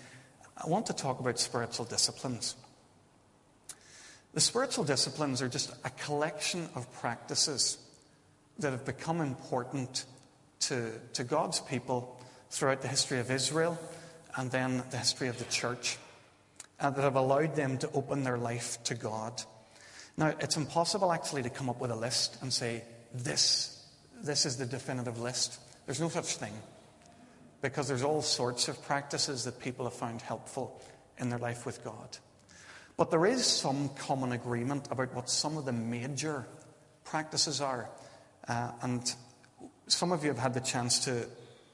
I 0.58 0.68
want 0.68 0.88
to 0.88 0.94
talk 0.94 1.20
about 1.20 1.40
spiritual 1.40 1.86
disciplines. 1.86 2.56
The 4.34 4.42
spiritual 4.42 4.84
disciplines 4.84 5.42
are 5.42 5.50
just 5.50 5.72
a 5.84 5.90
collection 5.92 6.70
of 6.76 6.92
practices 6.94 7.78
that 8.60 8.72
have 8.72 8.86
become 8.86 9.22
important 9.22 10.06
to, 10.62 10.92
to 11.14 11.24
God's 11.24 11.62
people 11.62 12.20
throughout 12.50 12.82
the 12.82 12.88
history 12.88 13.20
of 13.20 13.32
Israel 13.32 13.80
and 14.36 14.52
then 14.52 14.84
the 14.92 14.98
history 14.98 15.28
of 15.28 15.38
the 15.38 15.46
church, 15.46 15.98
and 16.80 16.96
that 16.96 17.02
have 17.02 17.16
allowed 17.16 17.56
them 17.56 17.78
to 17.80 17.92
open 17.92 18.24
their 18.24 18.38
life 18.38 18.82
to 18.86 18.96
God. 18.96 19.42
Now, 20.18 20.34
it's 20.40 20.58
impossible 20.58 21.12
actually 21.12 21.44
to 21.44 21.50
come 21.50 21.70
up 21.70 21.80
with 21.80 21.92
a 21.92 21.96
list 21.96 22.38
and 22.42 22.52
say, 22.52 22.84
this, 23.14 23.86
this 24.22 24.46
is 24.46 24.58
the 24.58 24.66
definitive 24.66 25.20
list. 25.20 25.60
There's 25.86 26.02
no 26.02 26.10
such 26.10 26.36
thing. 26.36 26.54
Because 27.62 27.88
there's 27.88 28.04
all 28.04 28.22
sorts 28.22 28.68
of 28.68 28.82
practices 28.84 29.44
that 29.44 29.60
people 29.60 29.86
have 29.86 29.94
found 29.94 30.22
helpful 30.22 30.82
in 31.18 31.30
their 31.30 31.40
life 31.40 31.66
with 31.66 31.84
God. 31.84 32.18
But 32.96 33.12
there 33.12 33.26
is 33.26 33.46
some 33.46 33.90
common 33.98 34.32
agreement 34.34 34.88
about 34.92 35.14
what 35.14 35.30
some 35.30 35.58
of 35.58 35.66
the 35.66 35.74
major 35.74 36.46
practices 37.04 37.62
are. 37.62 37.90
Uh, 38.48 38.72
and 38.82 39.14
some 39.88 40.12
of 40.12 40.24
you 40.24 40.30
have 40.30 40.40
had 40.40 40.54
the 40.54 40.62
chance 40.62 41.00
to, 41.06 41.26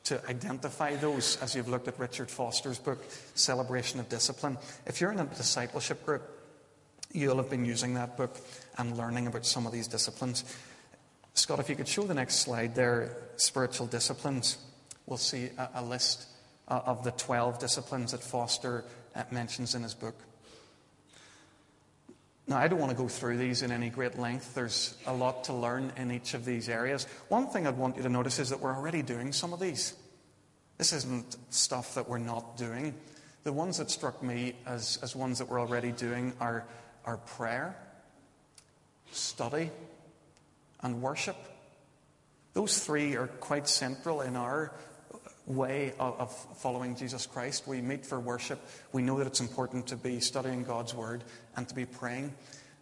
to 0.06 0.22
identify 0.30 0.96
those 0.96 1.38
as 1.42 1.56
you've 1.56 1.68
looked 1.68 1.88
at 1.88 2.00
Richard 2.00 2.30
Foster's 2.30 2.80
book, 2.80 3.04
Celebration 3.34 4.00
of 4.00 4.08
Discipline. 4.08 4.58
If 4.86 5.02
you're 5.02 5.12
in 5.12 5.20
a 5.20 5.26
discipleship 5.26 6.06
group, 6.06 6.24
you'll 7.12 7.38
have 7.38 7.50
been 7.50 7.66
using 7.66 7.96
that 7.96 8.16
book 8.16 8.38
and 8.78 8.98
learning 8.98 9.28
about 9.28 9.46
some 9.46 9.66
of 9.66 9.72
these 9.72 9.88
disciplines. 9.88 10.44
Scott, 11.34 11.60
if 11.60 11.70
you 11.70 11.76
could 11.76 11.88
show 11.88 12.04
the 12.04 12.14
next 12.14 12.36
slide 12.36 12.76
there, 12.76 13.18
spiritual 13.38 13.88
disciplines, 13.88 14.58
we'll 15.06 15.18
see 15.18 15.50
a, 15.58 15.70
a 15.76 15.84
list 15.84 16.28
uh, 16.68 16.82
of 16.86 17.04
the 17.04 17.12
12 17.12 17.60
disciplines 17.60 18.12
that 18.12 18.24
Foster 18.24 18.86
uh, 19.16 19.24
mentions 19.32 19.76
in 19.76 19.84
his 19.84 19.94
book. 19.94 20.16
Now, 22.48 22.58
I 22.58 22.68
don't 22.68 22.80
want 22.80 22.92
to 22.92 22.98
go 22.98 23.08
through 23.08 23.38
these 23.38 23.64
in 23.64 23.72
any 23.72 23.90
great 23.90 24.20
length. 24.20 24.54
There's 24.54 24.96
a 25.08 25.14
lot 25.14 25.46
to 25.46 25.54
learn 25.54 25.92
in 25.98 26.12
each 26.12 26.36
of 26.36 26.46
these 26.46 26.70
areas. 26.70 27.08
One 27.28 27.48
thing 27.48 27.66
I'd 27.66 27.78
want 27.78 27.98
you 27.98 28.04
to 28.04 28.10
notice 28.10 28.38
is 28.38 28.50
that 28.50 28.60
we're 28.60 28.76
already 28.76 29.02
doing 29.02 29.32
some 29.32 29.52
of 29.52 29.60
these. 29.60 29.96
This 30.78 30.94
isn't 30.94 31.38
stuff 31.50 31.96
that 31.96 32.08
we're 32.08 32.20
not 32.20 32.56
doing. 32.58 32.94
The 33.44 33.54
ones 33.54 33.80
that 33.80 33.90
struck 33.90 34.22
me 34.22 34.54
as, 34.68 35.00
as 35.02 35.16
ones 35.16 35.40
that 35.40 35.50
we're 35.50 35.60
already 35.60 35.92
doing 35.92 36.34
are, 36.40 36.66
are 37.04 37.18
prayer, 37.18 37.76
study, 39.12 39.72
and 40.82 41.02
worship. 41.02 41.38
Those 42.54 42.78
three 42.78 43.16
are 43.16 43.28
quite 43.28 43.68
central 43.68 44.22
in 44.22 44.36
our 44.36 44.72
way 45.48 45.94
of, 46.00 46.32
following 46.58 46.96
Jesus 46.96 47.26
Christ. 47.26 47.68
We 47.68 47.82
meet 47.82 48.06
for 48.06 48.20
worship. 48.20 48.60
We 48.92 49.02
know 49.02 49.18
that 49.20 49.28
it's 49.28 49.42
important 49.42 49.88
to 49.88 49.96
be 49.96 50.20
studying 50.20 50.64
God's 50.64 50.94
Word 50.94 51.24
and 51.56 51.68
to 51.68 51.76
be 51.76 51.86
praying. 51.86 52.34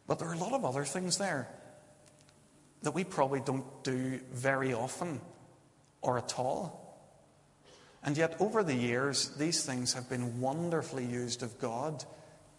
But 0.08 0.20
there 0.20 0.28
are 0.28 0.34
a 0.34 0.38
lot 0.38 0.54
of 0.54 0.66
other 0.66 0.86
things 0.86 1.18
there 1.18 1.48
that 2.84 2.94
we 2.94 3.04
probably 3.04 3.40
don't 3.40 3.84
do 3.84 4.20
very 4.34 4.74
often 4.74 5.22
or 6.02 6.18
at 6.18 6.38
all. 6.38 6.82
And 8.04 8.18
yet, 8.18 8.36
over 8.42 8.64
the 8.64 8.76
years, 8.76 9.30
these 9.38 9.66
things 9.66 9.94
have 9.94 10.10
been 10.10 10.42
wonderfully 10.42 11.06
used 11.06 11.42
of 11.42 11.58
God 11.60 12.04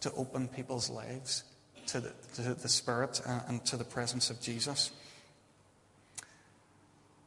to 0.01 0.11
open 0.13 0.49
people's 0.49 0.89
lives 0.89 1.45
to 1.89 2.01
the, 2.01 2.13
to 2.35 2.55
the 2.55 2.69
Spirit 2.69 3.21
and 3.49 3.63
to 3.67 3.77
the 3.77 3.85
presence 3.85 4.31
of 4.31 4.41
Jesus. 4.41 4.91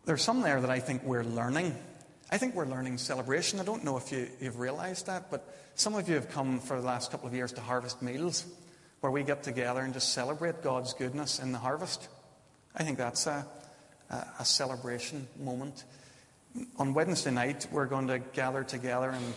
There's 0.06 0.24
some 0.24 0.42
there 0.42 0.60
that 0.62 0.70
I 0.70 0.80
think 0.80 1.04
we're 1.04 1.24
learning 1.24 1.76
I 2.30 2.38
think 2.38 2.56
we're 2.56 2.66
learning 2.66 2.98
celebration. 2.98 3.60
I 3.60 3.64
don't 3.64 3.86
know 3.86 3.96
if 3.96 4.12
you, 4.12 4.28
have 4.42 4.60
realized 4.60 5.08
that, 5.08 5.32
but 5.32 5.48
some 5.76 5.96
of 5.96 6.10
you 6.10 6.16
have 6.16 6.30
come 6.30 6.60
for 6.60 6.80
the 6.80 6.86
last 6.86 7.10
couple 7.10 7.28
of 7.28 7.34
years 7.34 7.54
to 7.54 7.62
harvest 7.62 8.02
meals 8.02 8.46
where 9.00 9.12
we 9.12 9.24
get 9.24 9.44
together 9.44 9.80
and 9.80 9.94
just 9.94 10.12
celebrate 10.12 10.62
God's 10.62 10.94
goodness 10.94 11.40
in 11.40 11.54
the 11.54 11.58
harvest. 11.58 12.10
I 12.76 12.84
think 12.84 12.98
that's 12.98 13.28
a, 13.28 13.46
a, 14.10 14.26
a 14.40 14.46
celebration 14.46 15.28
moment. 15.40 15.86
On 16.78 16.94
Wednesday 16.94 17.32
night, 17.32 17.66
we're 17.72 17.86
going 17.86 18.08
to 18.08 18.20
gather 18.20 18.64
together, 18.64 19.10
and 19.10 19.34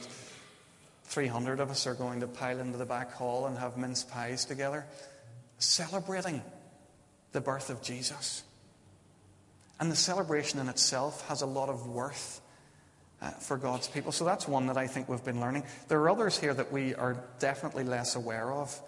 300 1.05 1.61
of 1.61 1.71
us 1.71 1.87
are 1.87 1.95
going 1.95 2.21
to 2.21 2.27
pile 2.27 2.59
into 2.59 2.79
the 2.79 2.87
back 2.87 3.13
hall 3.13 3.47
and 3.47 3.57
have 3.57 3.77
mince 3.77 4.03
pies 4.03 4.45
together, 4.45 4.85
celebrating 5.59 6.43
the 7.31 7.41
birth 7.41 7.71
of 7.71 7.83
Jesus. 7.83 8.43
And 9.79 9.93
the 9.93 9.97
celebration 9.97 10.59
in 10.59 10.69
itself 10.69 11.27
has 11.29 11.43
a 11.43 11.47
lot 11.47 11.69
of 11.69 11.87
worth 11.87 12.40
uh, 13.23 13.31
for 13.31 13.57
God's 13.57 13.89
people. 13.89 14.13
So 14.13 14.25
that's 14.25 14.49
one 14.49 14.67
that 14.67 14.77
I 14.77 14.87
think 14.87 15.09
we've 15.09 15.25
been 15.25 15.41
learning. 15.41 15.65
There 15.89 16.01
are 16.01 16.11
others 16.11 16.39
here 16.39 16.55
that 16.55 16.73
we 16.73 16.95
are 16.95 17.23
definitely 17.39 17.85
less 17.85 18.17
aware 18.17 18.53
of, 18.53 18.81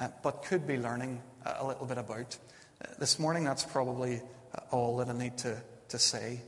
uh, 0.00 0.08
but 0.22 0.44
could 0.44 0.66
be 0.66 0.78
learning 0.78 1.20
a 1.44 1.66
little 1.66 1.86
bit 1.86 1.98
about. 1.98 2.36
Uh, 2.82 2.88
this 2.98 3.18
morning, 3.18 3.44
that's 3.44 3.64
probably 3.64 4.20
uh, 4.54 4.60
all 4.70 4.96
that 4.98 5.08
I 5.08 5.12
need 5.12 5.38
to, 5.38 5.60
to 5.88 5.98
say. 5.98 6.40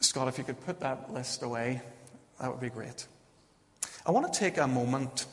Scott, 0.00 0.28
if 0.28 0.38
you 0.38 0.44
could 0.44 0.60
put 0.64 0.80
that 0.80 1.12
list 1.12 1.42
away, 1.42 1.80
that 2.40 2.50
would 2.50 2.60
be 2.60 2.70
great. 2.70 3.06
I 4.04 4.10
want 4.10 4.32
to 4.32 4.38
take 4.38 4.58
a 4.58 4.66
moment 4.66 5.26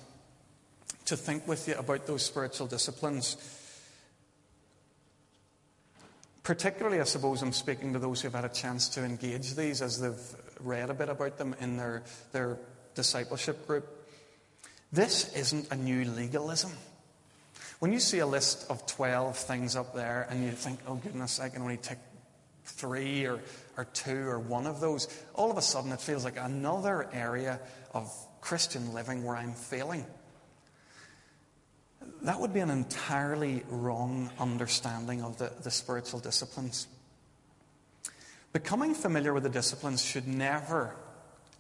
to 1.06 1.18
think 1.18 1.48
with 1.48 1.68
you 1.68 1.76
about 1.76 2.08
those 2.08 2.24
spiritual 2.24 2.68
disciplines 2.68 3.38
Particularly, 6.44 7.00
I 7.00 7.06
suppose, 7.06 7.42
I'm 7.42 7.54
speaking 7.54 7.94
to 7.94 8.00
those 8.00 8.22
who've 8.22 8.34
had 8.34 8.44
a 8.44 8.50
chance 8.50 8.90
to 8.90 9.04
engage 9.04 9.56
these 9.56 9.82
as 9.82 10.02
they've 10.02 10.36
read 10.60 10.90
a 10.90 10.94
bit 10.94 11.08
about 11.08 11.38
them 11.38 11.56
in 11.62 11.78
their, 11.78 12.04
their 12.34 12.58
discipleship 12.96 13.66
group. 13.66 13.88
This 14.92 15.34
isn't 15.36 15.72
a 15.72 15.76
new 15.76 16.04
legalism. 16.04 16.72
When 17.80 17.94
you 17.94 18.00
see 18.00 18.20
a 18.20 18.28
list 18.28 18.70
of 18.70 18.86
12 18.86 19.38
things 19.38 19.76
up 19.76 19.96
there 19.96 20.28
and 20.30 20.44
you 20.44 20.52
think, 20.52 20.80
oh 20.86 20.96
goodness, 20.96 21.40
I 21.40 21.50
can 21.50 21.62
only 21.62 21.78
tick 21.78 21.98
three 22.66 23.26
or, 23.26 23.40
or 23.78 23.86
two 23.86 24.28
or 24.28 24.40
one 24.40 24.68
of 24.68 24.80
those, 24.80 25.08
all 25.34 25.50
of 25.50 25.58
a 25.58 25.62
sudden 25.62 25.92
it 25.92 26.02
feels 26.02 26.26
like 26.26 26.38
another 26.38 27.10
area 27.14 27.60
of 27.94 28.12
Christian 28.42 28.94
living 28.94 29.24
where 29.24 29.36
I'm 29.36 29.54
failing. 29.54 30.06
That 32.24 32.40
would 32.40 32.54
be 32.54 32.62
an 32.62 32.70
entirely 32.70 33.64
wrong 33.68 34.32
understanding 34.40 35.22
of 35.22 35.38
the, 35.38 35.52
the 35.62 35.72
spiritual 35.72 36.22
disciplines. 36.22 36.88
Becoming 38.54 38.94
familiar 38.94 39.34
with 39.34 39.44
the 39.44 39.50
disciplines 39.50 40.04
should 40.04 40.28
never, 40.28 40.96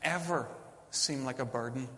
ever 0.04 0.48
seem 0.90 1.26
like 1.26 1.40
a 1.40 1.46
burden. 1.46 1.90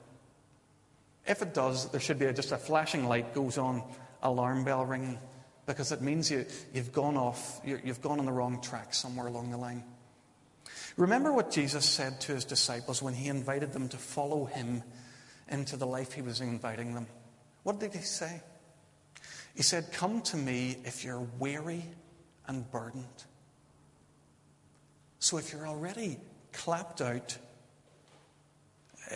If 1.27 1.43
it 1.43 1.53
does, 1.53 1.91
there 1.91 2.00
should 2.00 2.17
be 2.17 2.25
a, 2.25 2.34
just 2.34 2.51
a 2.51 2.57
flashing 2.57 3.07
light 3.07 3.36
goes 3.36 3.60
on, 3.60 3.84
alarm 4.24 4.63
bell 4.63 4.86
ringing, 4.86 5.19
because 5.67 5.91
it 5.91 6.01
means 6.01 6.31
you, 6.31 6.45
you've 6.74 6.91
gone 6.91 7.17
off, 7.17 7.62
you 7.63 7.79
you've 7.84 8.01
gone 8.01 8.19
on 8.19 8.25
the 8.25 8.31
wrong 8.31 8.62
track 8.62 8.93
somewhere 8.93 9.27
along 9.27 9.51
the 9.51 9.57
line. 9.57 9.84
Remember 10.98 11.31
what 11.31 11.51
Jesus 11.51 11.86
said 11.86 12.22
to 12.22 12.34
his 12.34 12.45
disciples 12.45 13.01
when 13.01 13.13
he 13.13 13.27
invited 13.27 13.74
them 13.74 13.89
to 13.89 13.98
follow 13.98 14.45
him 14.45 14.81
into 15.50 15.77
the 15.77 15.86
life 15.86 16.13
he 16.13 16.22
was 16.22 16.41
inviting 16.41 16.95
them. 16.95 17.05
What 17.63 17.79
did 17.79 17.93
he 17.93 18.01
say? 18.01 18.41
He 19.55 19.63
said, 19.63 19.91
Come 19.91 20.21
to 20.21 20.38
me 20.38 20.77
if 20.83 21.03
you're 21.03 21.25
weary 21.39 21.83
and 22.47 22.69
burdened. 22.71 23.24
So 25.19 25.38
if 25.38 25.51
you're 25.51 25.67
already 25.67 26.17
clapped 26.51 27.01
out, 27.01 27.38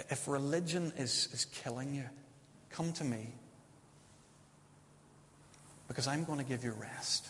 if 0.10 0.28
religion 0.28 0.94
is, 0.98 1.30
is 1.34 1.46
killing 1.46 1.94
you, 1.94 2.06
come 2.70 2.94
to 2.94 3.04
me. 3.04 3.34
Because 5.88 6.08
I'm 6.08 6.24
going 6.24 6.40
to 6.40 6.46
give 6.46 6.64
you 6.64 6.72
rest. 6.72 7.28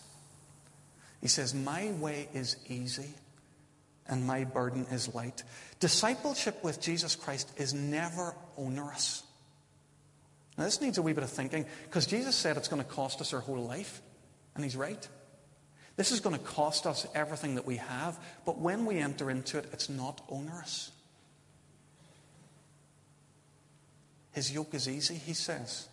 He 1.22 1.28
says, 1.28 1.54
My 1.54 1.92
way 2.00 2.30
is 2.34 2.58
easy 2.68 3.14
and 4.08 4.26
my 4.26 4.44
burden 4.44 4.86
is 4.92 5.14
light. 5.14 5.44
Discipleship 5.80 6.64
with 6.64 6.82
Jesus 6.82 7.16
Christ 7.16 7.52
is 7.58 7.74
never 7.74 8.36
onerous. 8.58 9.24
Now, 10.60 10.66
this 10.66 10.82
needs 10.82 10.98
a 10.98 11.02
wee 11.02 11.14
bit 11.14 11.24
of 11.24 11.30
thinking 11.30 11.66
because 11.86 12.06
Jesus 12.06 12.36
said 12.36 12.58
it's 12.58 12.68
going 12.68 12.84
to 12.84 12.88
cost 12.88 13.22
us 13.22 13.34
our 13.34 13.40
whole 13.40 13.64
life, 13.64 14.02
and 14.56 14.64
he's 14.64 14.76
right. 14.76 15.08
This 15.96 16.12
is 16.12 16.20
going 16.20 16.38
to 16.38 16.44
cost 16.44 16.86
us 16.86 17.08
everything 17.16 17.56
that 17.56 17.66
we 17.66 17.78
have, 17.78 18.20
but 18.46 18.60
when 18.60 18.86
we 18.86 18.98
enter 18.98 19.32
into 19.32 19.58
it, 19.58 19.70
it's 19.72 19.88
not 19.88 20.22
onerous. 20.28 20.92
His 24.34 24.52
yoke 24.52 24.74
is 24.74 24.90
easy, 24.90 25.16
he 25.16 25.34
says, 25.34 25.88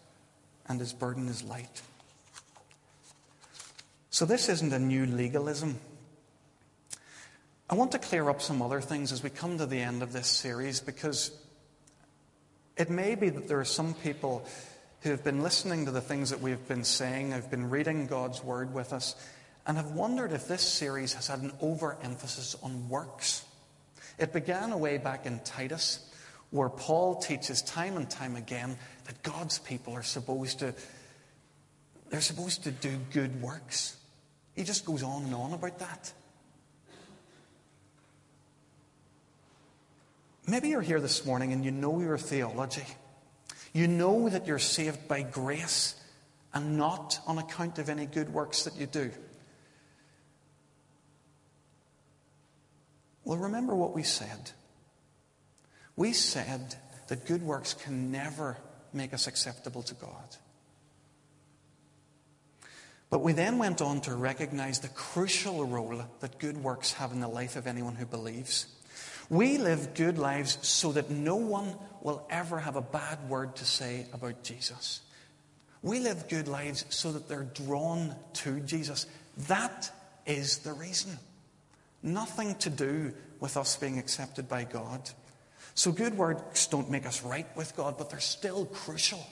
and 0.69 0.81
his 0.81 0.93
burden 0.93 1.29
is 1.29 1.45
light. 1.45 1.83
So, 4.11 4.25
this 4.25 4.49
isn't 4.49 4.73
a 4.73 4.81
new 4.81 5.07
legalism. 5.07 5.79
I 7.71 7.77
want 7.77 7.93
to 7.93 8.01
clear 8.01 8.29
up 8.29 8.43
some 8.43 8.61
other 8.63 8.81
things 8.81 9.13
as 9.13 9.23
we 9.23 9.31
come 9.31 9.59
to 9.59 9.67
the 9.67 9.81
end 9.81 10.03
of 10.03 10.13
this 10.13 10.27
series 10.27 10.81
because 10.81 11.31
it 12.77 12.91
may 12.91 13.15
be 13.15 13.29
that 13.29 13.49
there 13.49 13.61
are 13.61 13.65
some 13.65 13.95
people 13.95 14.47
who 15.01 15.11
have 15.11 15.25
been 15.25 15.43
listening 15.43 15.85
to 15.87 15.91
the 15.91 16.01
things 16.01 16.31
that 16.31 16.41
we've 16.41 16.67
been 16.69 16.85
saying, 16.85 17.31
have 17.31 17.51
been 17.51 17.71
reading 17.71 18.07
God's 18.07 18.43
Word 18.43 18.75
with 18.75 18.93
us, 18.93 19.15
and 19.67 19.77
have 19.77 19.93
wondered 19.93 20.33
if 20.33 20.49
this 20.49 20.63
series 20.63 21.15
has 21.15 21.29
had 21.29 21.41
an 21.41 21.53
overemphasis 21.61 22.57
on 22.63 22.89
works. 22.89 23.45
It 24.19 24.33
began 24.33 24.79
way 24.79 24.99
back 24.99 25.27
in 25.27 25.41
Titus, 25.41 26.11
where 26.51 26.69
Paul 26.69 27.17
teaches 27.17 27.63
time 27.63 27.97
and 27.97 28.09
time 28.09 28.37
again 28.37 28.77
that 29.05 29.23
God's 29.23 29.59
people 29.59 29.95
are 29.95 30.03
supposed 30.03 30.61
to 30.61 30.75
they're 32.09 32.21
supposed 32.21 32.65
to 32.65 32.71
do 32.71 32.99
good 33.13 33.43
works. 33.43 33.97
He 34.55 34.63
just 34.63 34.85
goes 34.85 35.03
on 35.03 35.25
and 35.25 35.35
on 35.35 35.53
about 35.53 35.79
that. 35.81 36.13
Maybe 40.47 40.69
you're 40.69 40.81
here 40.81 41.01
this 41.01 41.27
morning 41.27 41.53
and 41.53 41.65
you 41.65 41.73
know 41.73 42.01
your 42.01 42.19
theology. 42.19 42.85
You 43.73 43.89
know 43.89 44.29
that 44.29 44.47
you're 44.47 44.59
saved 44.59 45.09
by 45.09 45.23
grace 45.23 45.97
and 46.55 46.79
not 46.79 47.19
on 47.27 47.39
account 47.39 47.79
of 47.79 47.89
any 47.89 48.07
good 48.07 48.33
works 48.33 48.63
that 48.63 48.77
you 48.77 48.87
do. 48.87 49.11
Well, 53.25 53.39
remember 53.39 53.75
what 53.75 53.93
we 53.93 54.05
said. 54.05 54.53
We 55.97 56.13
said 56.13 56.77
that 57.09 57.27
good 57.27 57.43
works 57.43 57.75
can 57.75 58.13
never 58.13 58.57
make 58.93 59.13
us 59.13 59.27
acceptable 59.27 59.83
to 59.83 59.95
God. 59.95 60.37
But 63.11 63.23
we 63.23 63.33
then 63.33 63.59
went 63.59 63.83
on 63.83 64.01
to 64.03 64.15
recognize 64.15 64.79
the 64.79 64.89
crucial 64.89 65.65
role 65.65 66.03
that 66.21 66.39
good 66.39 66.57
works 66.57 66.93
have 66.93 67.13
in 67.13 67.21
the 67.21 67.29
life 67.29 67.57
of 67.57 67.67
anyone 67.67 67.97
who 67.97 68.07
believes. 68.07 68.67
We 69.29 69.59
live 69.59 69.95
good 69.95 70.19
lives 70.19 70.59
so 70.63 70.93
that 70.93 71.11
no 71.11 71.37
one 71.37 71.75
will 72.03 72.27
ever 72.31 72.59
have 72.61 72.77
a 72.77 72.83
bad 72.83 73.29
word 73.29 73.57
to 73.57 73.65
say 73.65 74.07
about 74.13 74.43
Jesus. 74.45 75.01
We 75.83 76.01
live 76.01 76.29
good 76.29 76.49
lives 76.49 76.85
so 76.91 77.13
that 77.13 77.29
they're 77.29 77.45
drawn 77.45 78.15
to 78.35 78.61
Jesus. 78.61 79.07
That 79.49 79.91
is 80.27 80.59
the 80.59 80.73
reason. 80.73 81.19
Nothing 82.03 82.55
to 82.57 82.71
do 82.71 83.13
with 83.41 83.57
us 83.57 83.77
being 83.77 83.99
accepted 83.99 84.49
by 84.49 84.65
God. 84.65 85.11
So, 85.75 85.93
good 85.93 86.17
works 86.17 86.67
don't 86.69 86.91
make 86.91 87.05
us 87.05 87.23
right 87.23 87.47
with 87.57 87.77
God, 87.77 87.99
but 87.99 88.11
they're 88.11 88.21
still 88.21 88.65
crucial. 88.67 89.25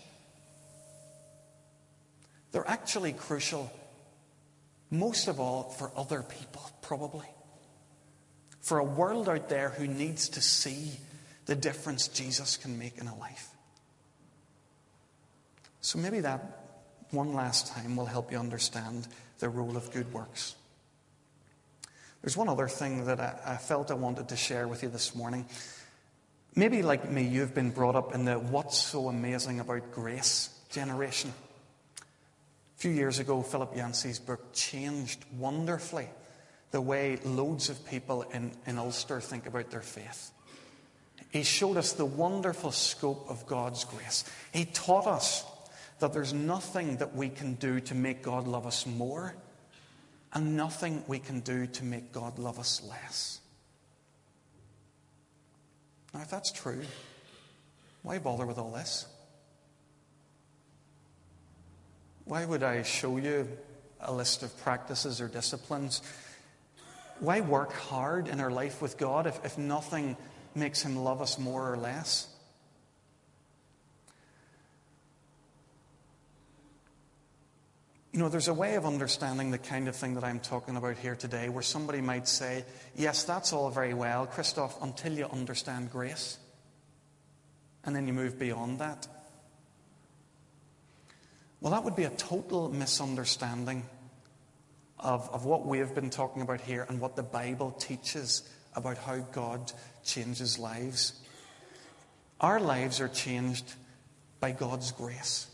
they're 2.53 2.69
actually 2.69 3.13
crucial, 3.13 3.73
most 4.91 5.27
of 5.27 5.41
all, 5.41 5.71
for 5.71 5.91
other 5.97 6.23
people, 6.23 6.63
probably. 6.83 7.27
For 8.65 8.79
a 8.79 8.85
world 8.85 9.29
out 9.29 9.51
there 9.51 9.69
who 9.69 9.87
needs 9.87 10.31
to 10.31 10.41
see 10.41 10.93
the 11.45 11.55
difference 11.55 12.09
Jesus 12.09 12.57
can 12.57 12.79
make 12.79 12.97
in 12.97 13.07
a 13.07 13.15
life. 13.15 13.51
So 15.83 15.99
maybe 15.99 16.21
that 16.21 16.65
one 17.11 17.35
last 17.35 17.67
time 17.67 17.95
will 17.95 18.07
help 18.07 18.33
you 18.33 18.39
understand 18.39 19.07
the 19.39 19.51
role 19.51 19.77
of 19.77 19.93
good 19.93 20.11
works. 20.15 20.55
There's 22.23 22.39
one 22.39 22.49
other 22.49 22.67
thing 22.67 23.05
that 23.05 23.21
I, 23.21 23.39
I, 23.45 23.57
felt 23.59 23.91
I 23.91 23.95
wanted 23.95 24.31
to 24.31 24.37
share 24.37 24.67
with 24.67 24.83
you 24.83 24.89
this 24.89 25.15
morning. 25.15 25.45
Maybe, 26.57 26.81
like 26.81 27.11
me, 27.11 27.23
you've 27.23 27.55
been 27.55 27.71
brought 27.71 27.97
up 27.97 28.15
in 28.15 28.25
the 28.25 28.39
what's 28.39 28.79
so 28.79 29.11
amazing 29.11 29.61
about 29.61 29.93
grace 29.93 30.49
generation. 30.71 31.35
A 31.99 32.79
few 32.79 32.93
years 32.93 33.19
ago, 33.19 33.43
Philip 33.43 33.77
Yancey's 33.77 34.19
book 34.19 34.55
changed 34.55 35.23
wonderfully 35.37 36.09
the 36.75 36.81
way 36.81 37.17
loads 37.25 37.69
of 37.69 37.87
people 37.87 38.23
in, 38.33 38.51
in 38.67 38.79
Ulster 38.79 39.21
think 39.21 39.47
about 39.47 39.71
their 39.71 39.81
faith. 39.81 40.33
He 41.31 41.45
showed 41.45 41.77
us 41.77 41.93
the 41.93 42.05
wonderful 42.05 42.73
scope 42.73 43.27
of 43.29 43.47
God's 43.47 43.85
grace. 43.85 44.25
He 44.53 44.65
taught 44.65 45.07
us 45.07 45.45
that 46.01 46.13
there's 46.13 46.33
nothing 46.33 46.97
that 46.97 47.15
we 47.15 47.29
can 47.29 47.55
do 47.55 47.79
to 47.79 47.95
make 47.95 48.23
God 48.23 48.49
love 48.49 48.67
us 48.67 48.87
more, 48.87 49.37
and 50.33 50.57
nothing 50.57 51.05
we 51.07 51.21
can 51.21 51.39
do 51.39 51.69
to 51.69 51.85
make 51.85 52.11
God 52.11 52.41
love 52.41 52.59
us 52.59 52.83
less. 52.91 53.39
Now, 56.13 56.23
if 56.23 56.31
that's 56.31 56.51
true, 56.51 56.83
why 58.03 58.19
bother 58.19 58.47
with 58.47 58.59
all 58.59 58.73
this? 58.73 59.07
Why 62.25 62.45
would 62.45 62.65
I 62.65 62.83
show 62.83 63.17
you 63.17 63.47
a 64.01 64.13
list 64.13 64.43
of 64.43 64.59
practices 64.65 65.21
or 65.21 65.29
disciplines? 65.29 66.03
Why 67.21 67.41
work 67.41 67.73
hard 67.73 68.29
in 68.29 68.41
our 68.41 68.51
life 68.51 68.83
with 68.83 68.99
God 68.99 69.27
if, 69.27 69.45
if 69.45 69.59
nothing 69.59 70.17
makes 70.55 70.83
Him 70.83 70.97
love 70.97 71.21
us 71.21 71.39
more 71.39 71.73
or 71.73 71.77
less? 71.77 72.29
You 78.13 78.21
know, 78.21 78.29
there's 78.29 78.47
a 78.47 78.55
way 78.55 78.77
of 78.77 78.87
understanding 78.87 79.51
the 79.51 79.59
kind 79.59 79.89
of 79.89 79.97
thing 79.97 80.15
that 80.15 80.23
I'm 80.23 80.39
talking 80.39 80.77
about 80.77 80.97
here 80.99 81.17
today 81.17 81.49
where 81.49 81.65
somebody 81.65 82.01
might 82.01 82.29
say, 82.29 82.65
Yes, 82.95 83.25
that's 83.25 83.53
all 83.53 83.71
very 83.71 83.93
well, 83.93 84.27
Christoph, 84.27 84.81
until 84.83 85.13
you 85.15 85.27
understand 85.27 85.91
grace. 85.91 86.39
And 87.85 87.95
then 87.95 88.07
you 88.07 88.13
move 88.13 88.39
beyond 88.39 88.79
that. 88.79 89.09
Well, 91.61 91.73
that 91.73 91.83
would 91.83 91.97
be 91.97 92.05
a 92.05 92.11
total 92.11 92.69
misunderstanding 92.69 93.85
of, 94.99 95.29
of 95.33 95.45
what 95.45 95.67
we 95.67 95.79
have 95.79 95.95
been 95.95 96.11
talking 96.11 96.43
about 96.43 96.61
here 96.61 96.87
and 96.89 97.01
what 97.01 97.17
the 97.17 97.23
Bible 97.23 97.71
teaches 97.73 98.49
about 98.75 98.99
how 98.99 99.19
God 99.19 99.73
changes 100.05 100.59
lives. 100.59 101.15
Our 102.41 102.61
lives 102.61 103.01
are 103.01 103.09
changed 103.09 103.75
by 104.41 104.53
God's 104.53 104.93
grace. 104.93 105.47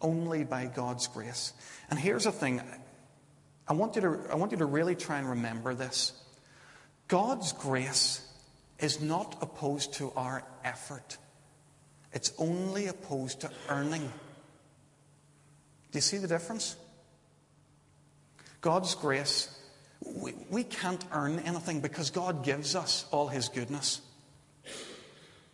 Only 0.00 0.44
by 0.44 0.66
God's 0.66 1.06
grace. 1.08 1.52
And 1.90 1.98
here's 1.98 2.24
the 2.24 2.32
thing 2.32 2.62
I 3.66 3.72
want 3.72 3.96
you 3.96 4.02
to, 4.02 4.20
I 4.30 4.36
want 4.36 4.52
you 4.52 4.58
to 4.58 4.66
really 4.66 4.94
try 4.94 5.18
and 5.18 5.28
remember 5.28 5.74
this. 5.74 6.12
God's 7.08 7.52
grace 7.52 8.26
is 8.78 9.00
not 9.00 9.36
opposed 9.42 9.94
to 9.94 10.12
our 10.14 10.42
effort, 10.64 11.18
it's 12.12 12.32
only 12.38 12.86
opposed 12.86 13.40
to 13.42 13.50
earning. 13.68 14.10
Do 15.90 15.96
you 15.96 16.02
see 16.02 16.18
the 16.18 16.28
difference? 16.28 16.76
God's 18.60 18.94
grace, 18.94 19.48
we, 20.04 20.34
we 20.50 20.64
can't 20.64 21.04
earn 21.12 21.38
anything 21.40 21.80
because 21.80 22.10
God 22.10 22.44
gives 22.44 22.74
us 22.74 23.06
all 23.10 23.28
His 23.28 23.48
goodness. 23.48 24.00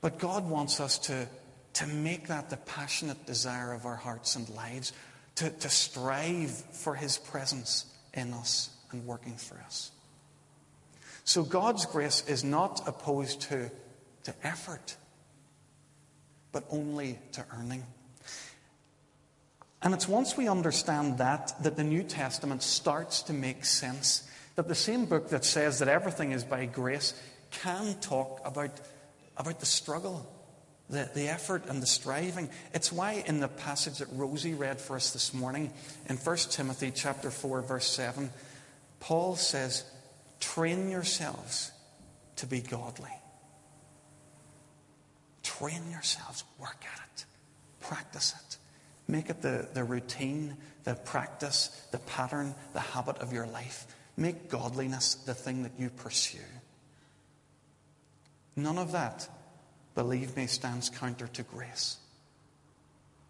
But 0.01 0.19
God 0.19 0.49
wants 0.49 0.81
us 0.81 0.99
to 0.99 1.27
to 1.75 1.87
make 1.88 2.29
that 2.29 2.51
the 2.51 2.57
passionate 2.57 3.27
desire 3.27 3.73
of 3.73 3.85
our 3.85 3.97
hearts 3.97 4.37
and 4.37 4.49
lives, 4.51 4.93
to, 5.37 5.51
to 5.51 5.69
strive 5.69 6.51
for 6.51 6.95
His 6.95 7.19
presence 7.19 7.87
in 8.14 8.33
us 8.33 8.71
and 8.93 9.05
working 9.07 9.37
for 9.37 9.59
us. 9.67 9.90
So 11.25 11.43
God's 11.43 11.85
grace 11.87 12.25
is 12.29 12.45
not 12.45 12.87
opposed 12.87 13.43
to, 13.43 13.71
to 14.25 14.35
effort, 14.45 14.97
but 16.53 16.64
only 16.71 17.19
to 17.33 17.45
earning. 17.59 17.83
And 19.85 19.94
it's 19.94 20.09
once 20.09 20.37
we 20.37 20.49
understand 20.49 21.18
that 21.18 21.55
that 21.62 21.77
the 21.77 21.85
New 21.85 22.03
Testament 22.03 22.62
starts 22.62 23.23
to 23.25 23.33
make 23.33 23.64
sense. 23.64 24.29
That 24.57 24.66
the 24.66 24.75
same 24.75 25.05
book 25.05 25.29
that 25.29 25.44
says 25.44 25.79
that 25.79 25.88
everything 25.88 26.33
is 26.33 26.42
by 26.42 26.64
grace 26.66 27.14
can 27.51 27.94
talk 28.01 28.40
about, 28.44 28.81
about 29.37 29.61
the 29.61 29.66
struggle 29.66 30.31
the, 30.88 31.11
the 31.14 31.29
effort 31.29 31.66
and 31.68 31.83
the 31.83 31.87
striving. 31.87 32.49
It's 32.73 32.92
why 32.92 33.25
in 33.27 33.40
the 33.40 33.49
passage 33.49 33.99
that 33.99 34.09
Rosie 34.12 34.55
read 34.55 34.81
for 34.81 34.97
us 34.97 35.12
this 35.12 35.33
morning 35.33 35.73
in 36.09 36.16
1 36.16 36.37
Timothy 36.51 36.92
chapter 36.94 37.31
4 37.31 37.62
verse 37.62 37.87
7, 37.87 38.31
Paul 39.01 39.37
says, 39.37 39.85
"Train 40.40 40.90
yourselves 40.90 41.73
to 42.37 42.47
be 42.47 42.61
godly." 42.61 43.12
Train 45.42 45.90
yourselves, 45.90 46.44
work 46.59 46.85
at 46.92 47.01
it, 47.14 47.25
practice 47.81 48.35
it. 48.38 48.43
Make 49.07 49.31
it 49.31 49.43
the, 49.43 49.69
the 49.75 49.85
routine, 49.85 50.57
the 50.85 50.95
practice, 50.95 51.69
the 51.90 51.99
pattern, 51.99 52.55
the 52.73 52.81
habit 52.81 53.19
of 53.19 53.33
your 53.33 53.47
life. 53.47 53.87
Make 54.17 54.49
godliness 54.49 55.14
the 55.14 55.35
thing 55.35 55.64
that 55.64 55.73
you 55.79 55.90
pursue. 55.90 56.38
None 58.57 58.79
of 58.79 58.93
that 58.93 59.29
believe 59.95 60.37
me, 60.37 60.47
stands 60.47 60.90
counter 60.90 61.27
to 61.29 61.43
grace. 61.43 61.99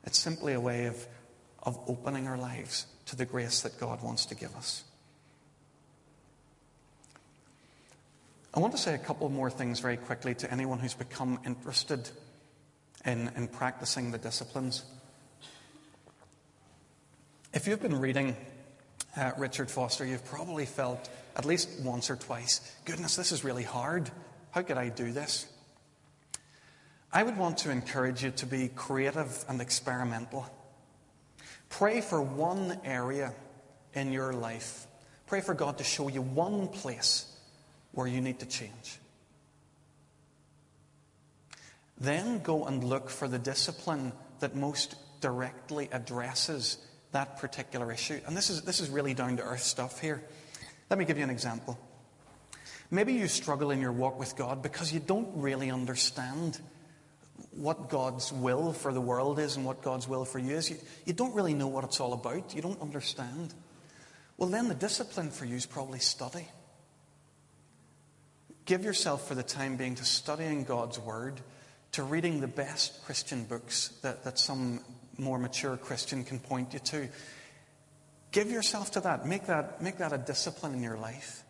It's 0.04 0.18
simply 0.18 0.52
a 0.52 0.60
way 0.60 0.86
of, 0.86 1.06
of 1.62 1.78
opening 1.86 2.26
our 2.26 2.38
lives 2.38 2.86
to 3.06 3.16
the 3.16 3.24
grace 3.24 3.62
that 3.62 3.78
God 3.78 4.02
wants 4.02 4.26
to 4.26 4.34
give 4.34 4.54
us. 4.56 4.84
I 8.54 8.60
want 8.60 8.72
to 8.72 8.78
say 8.78 8.94
a 8.94 8.98
couple 8.98 9.28
more 9.28 9.50
things 9.50 9.80
very 9.80 9.96
quickly 9.96 10.34
to 10.36 10.50
anyone 10.50 10.78
who's 10.78 10.94
become 10.94 11.40
interested 11.44 12.08
in, 13.04 13.30
in 13.36 13.48
practicing 13.48 14.10
the 14.10 14.18
disciplines. 14.18 14.84
If 17.54 17.68
you've 17.68 17.80
been 17.80 18.00
reading 18.00 18.36
uh, 19.16 19.30
Richard 19.38 19.70
Foster, 19.70 20.04
you've 20.04 20.24
probably 20.24 20.66
felt 20.66 21.08
at 21.36 21.44
least 21.44 21.68
once 21.84 22.10
or 22.10 22.16
twice, 22.16 22.60
goodness, 22.84 23.14
this 23.14 23.30
is 23.30 23.44
really 23.44 23.62
hard. 23.62 24.10
How 24.50 24.62
could 24.62 24.76
I 24.76 24.88
do 24.88 25.12
this? 25.12 25.46
I 27.12 27.22
would 27.22 27.36
want 27.36 27.58
to 27.58 27.70
encourage 27.70 28.24
you 28.24 28.32
to 28.32 28.46
be 28.46 28.66
creative 28.74 29.44
and 29.48 29.60
experimental. 29.60 30.50
Pray 31.68 32.00
for 32.00 32.20
one 32.20 32.80
area 32.84 33.32
in 33.92 34.10
your 34.10 34.32
life. 34.32 34.88
Pray 35.28 35.40
for 35.40 35.54
God 35.54 35.78
to 35.78 35.84
show 35.84 36.08
you 36.08 36.22
one 36.22 36.66
place 36.66 37.24
where 37.92 38.08
you 38.08 38.20
need 38.20 38.40
to 38.40 38.46
change. 38.46 38.98
Then 42.00 42.40
go 42.40 42.64
and 42.64 42.82
look 42.82 43.08
for 43.08 43.28
the 43.28 43.38
discipline 43.38 44.12
that 44.40 44.56
most 44.56 44.96
directly 45.20 45.88
addresses 45.92 46.78
that 47.14 47.38
particular 47.38 47.90
issue. 47.90 48.20
And 48.26 48.36
this 48.36 48.50
is, 48.50 48.62
this 48.62 48.80
is 48.80 48.90
really 48.90 49.14
down 49.14 49.36
to 49.38 49.42
earth 49.42 49.62
stuff 49.62 50.00
here. 50.00 50.22
Let 50.90 50.98
me 50.98 51.04
give 51.04 51.16
you 51.16 51.24
an 51.24 51.30
example. 51.30 51.78
Maybe 52.90 53.14
you 53.14 53.28
struggle 53.28 53.70
in 53.70 53.80
your 53.80 53.92
walk 53.92 54.18
with 54.18 54.36
God 54.36 54.62
because 54.62 54.92
you 54.92 55.00
don't 55.00 55.28
really 55.34 55.70
understand 55.70 56.60
what 57.52 57.88
God's 57.88 58.32
will 58.32 58.72
for 58.72 58.92
the 58.92 59.00
world 59.00 59.38
is 59.38 59.56
and 59.56 59.64
what 59.64 59.80
God's 59.80 60.08
will 60.08 60.24
for 60.24 60.38
you 60.38 60.56
is. 60.56 60.70
You, 60.70 60.76
you 61.06 61.12
don't 61.12 61.34
really 61.34 61.54
know 61.54 61.68
what 61.68 61.84
it's 61.84 62.00
all 62.00 62.12
about. 62.12 62.54
You 62.54 62.62
don't 62.62 62.80
understand. 62.82 63.54
Well, 64.36 64.50
then 64.50 64.68
the 64.68 64.74
discipline 64.74 65.30
for 65.30 65.44
you 65.44 65.54
is 65.54 65.66
probably 65.66 66.00
study. 66.00 66.46
Give 68.64 68.84
yourself 68.84 69.28
for 69.28 69.34
the 69.34 69.42
time 69.42 69.76
being 69.76 69.94
to 69.96 70.04
studying 70.04 70.64
God's 70.64 70.98
Word, 70.98 71.40
to 71.92 72.02
reading 72.02 72.40
the 72.40 72.48
best 72.48 73.04
Christian 73.04 73.44
books 73.44 73.88
that, 74.02 74.24
that 74.24 74.38
some 74.38 74.80
more 75.18 75.38
mature 75.38 75.76
Christian 75.76 76.24
can 76.24 76.38
point 76.38 76.72
you 76.72 76.78
to. 76.80 77.08
Give 78.32 78.50
yourself 78.50 78.92
to 78.92 79.00
that. 79.00 79.26
Make 79.26 79.46
that, 79.46 79.80
make 79.80 79.98
that 79.98 80.12
a 80.12 80.18
discipline 80.18 80.74
in 80.74 80.82
your 80.82 80.96
life. 80.96 81.44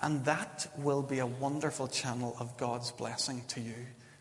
And 0.00 0.24
that 0.24 0.66
will 0.78 1.02
be 1.02 1.20
a 1.20 1.26
wonderful 1.26 1.86
channel 1.86 2.36
of 2.40 2.56
God's 2.56 2.90
blessing 2.90 3.44
to 3.48 3.60
you. 3.60 3.74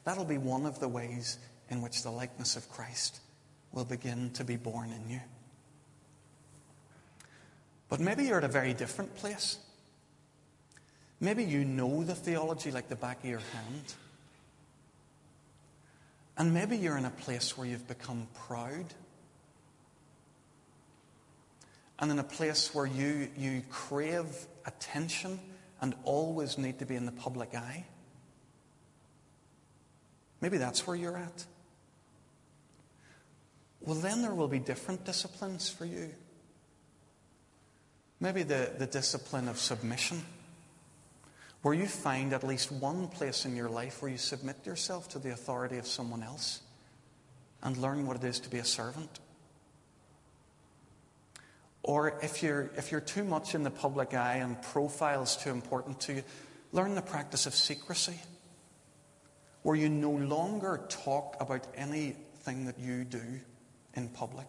That'll 0.03 0.25
be 0.25 0.37
one 0.37 0.65
of 0.65 0.79
the 0.79 0.87
ways 0.87 1.39
in 1.69 1.81
which 1.81 2.03
the 2.03 2.11
likeness 2.11 2.55
of 2.55 2.69
Christ 2.69 3.19
will 3.71 3.85
begin 3.85 4.29
to 4.31 4.43
be 4.43 4.57
born 4.57 4.91
in 4.91 5.09
you. 5.09 5.21
But 7.89 7.99
maybe 7.99 8.25
you're 8.25 8.37
at 8.37 8.43
a 8.43 8.47
very 8.47 8.73
different 8.73 9.15
place. 9.15 9.57
Maybe 11.19 11.43
you 11.43 11.65
know 11.65 12.03
the 12.03 12.15
theology 12.15 12.71
like 12.71 12.89
the 12.89 12.95
back 12.95 13.23
of 13.23 13.29
your 13.29 13.39
hand. 13.39 13.93
And 16.37 16.53
maybe 16.53 16.77
you're 16.77 16.97
in 16.97 17.05
a 17.05 17.11
place 17.11 17.57
where 17.57 17.67
you've 17.67 17.87
become 17.87 18.27
proud. 18.47 18.85
and 22.01 22.09
in 22.09 22.17
a 22.17 22.23
place 22.23 22.73
where 22.73 22.87
you, 22.87 23.29
you 23.37 23.61
crave 23.69 24.25
attention 24.65 25.39
and 25.81 25.93
always 26.03 26.57
need 26.57 26.79
to 26.79 26.85
be 26.85 26.95
in 26.95 27.05
the 27.05 27.11
public 27.11 27.53
eye? 27.55 27.85
Maybe 30.41 30.57
that's 30.57 30.87
where 30.87 30.95
you're 30.95 31.17
at. 31.17 31.45
Well, 33.81 33.95
then 33.95 34.23
there 34.23 34.33
will 34.33 34.47
be 34.47 34.59
different 34.59 35.05
disciplines 35.05 35.69
for 35.69 35.85
you. 35.85 36.09
Maybe 38.19 38.41
the, 38.41 38.71
the 38.77 38.87
discipline 38.87 39.47
of 39.47 39.59
submission, 39.59 40.23
where 41.61 41.73
you 41.73 41.85
find 41.85 42.33
at 42.33 42.43
least 42.43 42.71
one 42.71 43.07
place 43.07 43.45
in 43.45 43.55
your 43.55 43.69
life 43.69 44.01
where 44.01 44.11
you 44.11 44.17
submit 44.17 44.65
yourself 44.65 45.09
to 45.09 45.19
the 45.19 45.31
authority 45.31 45.77
of 45.77 45.85
someone 45.85 46.23
else 46.23 46.61
and 47.61 47.77
learn 47.77 48.07
what 48.07 48.17
it 48.17 48.23
is 48.23 48.39
to 48.39 48.49
be 48.49 48.57
a 48.57 48.65
servant. 48.65 49.19
Or 51.83 52.19
if 52.21 52.43
you're, 52.43 52.71
if 52.77 52.91
you're 52.91 53.01
too 53.01 53.23
much 53.23 53.55
in 53.55 53.63
the 53.63 53.71
public 53.71 54.13
eye 54.13 54.37
and 54.37 54.61
profile's 54.61 55.35
too 55.37 55.49
important 55.49 55.99
to 56.01 56.13
you, 56.13 56.23
learn 56.71 56.95
the 56.95 57.01
practice 57.01 57.45
of 57.45 57.55
secrecy, 57.55 58.19
where 59.63 59.75
you 59.75 59.89
no 59.89 60.11
longer 60.11 60.81
talk 60.89 61.37
about 61.39 61.65
anything 61.75 62.65
that 62.65 62.79
you 62.79 63.03
do 63.03 63.21
in 63.95 64.07
public. 64.09 64.47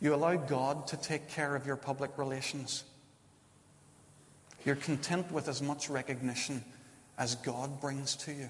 You 0.00 0.14
allow 0.14 0.36
God 0.36 0.86
to 0.88 0.96
take 0.96 1.28
care 1.28 1.54
of 1.54 1.66
your 1.66 1.76
public 1.76 2.16
relations. 2.18 2.84
You're 4.64 4.76
content 4.76 5.30
with 5.30 5.48
as 5.48 5.60
much 5.60 5.90
recognition 5.90 6.64
as 7.18 7.34
God 7.36 7.80
brings 7.80 8.16
to 8.16 8.32
you, 8.32 8.48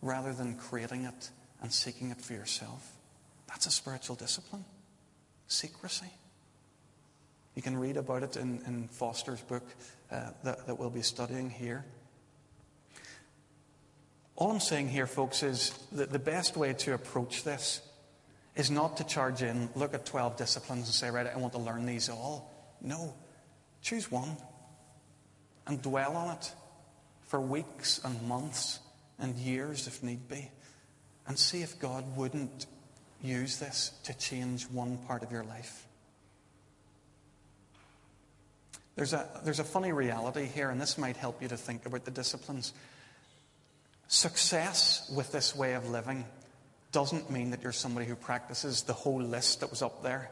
rather 0.00 0.32
than 0.32 0.56
creating 0.56 1.04
it 1.04 1.30
and 1.60 1.72
seeking 1.72 2.10
it 2.10 2.20
for 2.20 2.32
yourself. 2.32 2.92
That's 3.48 3.66
a 3.66 3.70
spiritual 3.70 4.16
discipline. 4.16 4.64
Secrecy. 5.48 6.06
You 7.54 7.62
can 7.62 7.76
read 7.76 7.96
about 7.96 8.22
it 8.22 8.36
in, 8.36 8.62
in 8.66 8.88
Foster's 8.88 9.42
book 9.42 9.64
uh, 10.10 10.30
that, 10.44 10.66
that 10.66 10.78
we'll 10.78 10.88
be 10.88 11.02
studying 11.02 11.50
here. 11.50 11.84
All 14.36 14.50
I'm 14.50 14.60
saying 14.60 14.88
here, 14.88 15.06
folks, 15.06 15.42
is 15.42 15.70
that 15.92 16.10
the 16.10 16.18
best 16.18 16.56
way 16.56 16.72
to 16.72 16.94
approach 16.94 17.44
this 17.44 17.82
is 18.56 18.70
not 18.70 18.96
to 18.98 19.04
charge 19.04 19.42
in, 19.42 19.68
look 19.74 19.94
at 19.94 20.06
12 20.06 20.36
disciplines 20.36 20.86
and 20.86 20.94
say, 20.94 21.10
right, 21.10 21.26
I 21.26 21.36
want 21.36 21.52
to 21.52 21.58
learn 21.58 21.84
these 21.84 22.08
all. 22.08 22.50
No. 22.80 23.14
Choose 23.82 24.10
one 24.10 24.36
and 25.66 25.80
dwell 25.80 26.16
on 26.16 26.36
it 26.36 26.52
for 27.26 27.40
weeks 27.40 28.00
and 28.04 28.20
months 28.22 28.80
and 29.18 29.36
years 29.36 29.86
if 29.86 30.02
need 30.02 30.28
be 30.28 30.50
and 31.26 31.38
see 31.38 31.62
if 31.62 31.78
God 31.78 32.04
wouldn't 32.16 32.66
use 33.22 33.58
this 33.58 33.92
to 34.04 34.14
change 34.18 34.64
one 34.64 34.98
part 34.98 35.22
of 35.22 35.30
your 35.30 35.44
life. 35.44 35.86
There's 38.96 39.12
a, 39.12 39.26
there's 39.44 39.60
a 39.60 39.64
funny 39.64 39.92
reality 39.92 40.44
here, 40.44 40.68
and 40.68 40.80
this 40.80 40.98
might 40.98 41.16
help 41.16 41.40
you 41.40 41.48
to 41.48 41.56
think 41.56 41.86
about 41.86 42.04
the 42.04 42.10
disciplines. 42.10 42.74
Success 44.08 45.10
with 45.16 45.32
this 45.32 45.56
way 45.56 45.74
of 45.74 45.88
living 45.88 46.26
doesn't 46.90 47.30
mean 47.30 47.50
that 47.52 47.62
you're 47.62 47.72
somebody 47.72 48.04
who 48.04 48.14
practices 48.14 48.82
the 48.82 48.92
whole 48.92 49.22
list 49.22 49.60
that 49.60 49.70
was 49.70 49.80
up 49.80 50.02
there. 50.02 50.30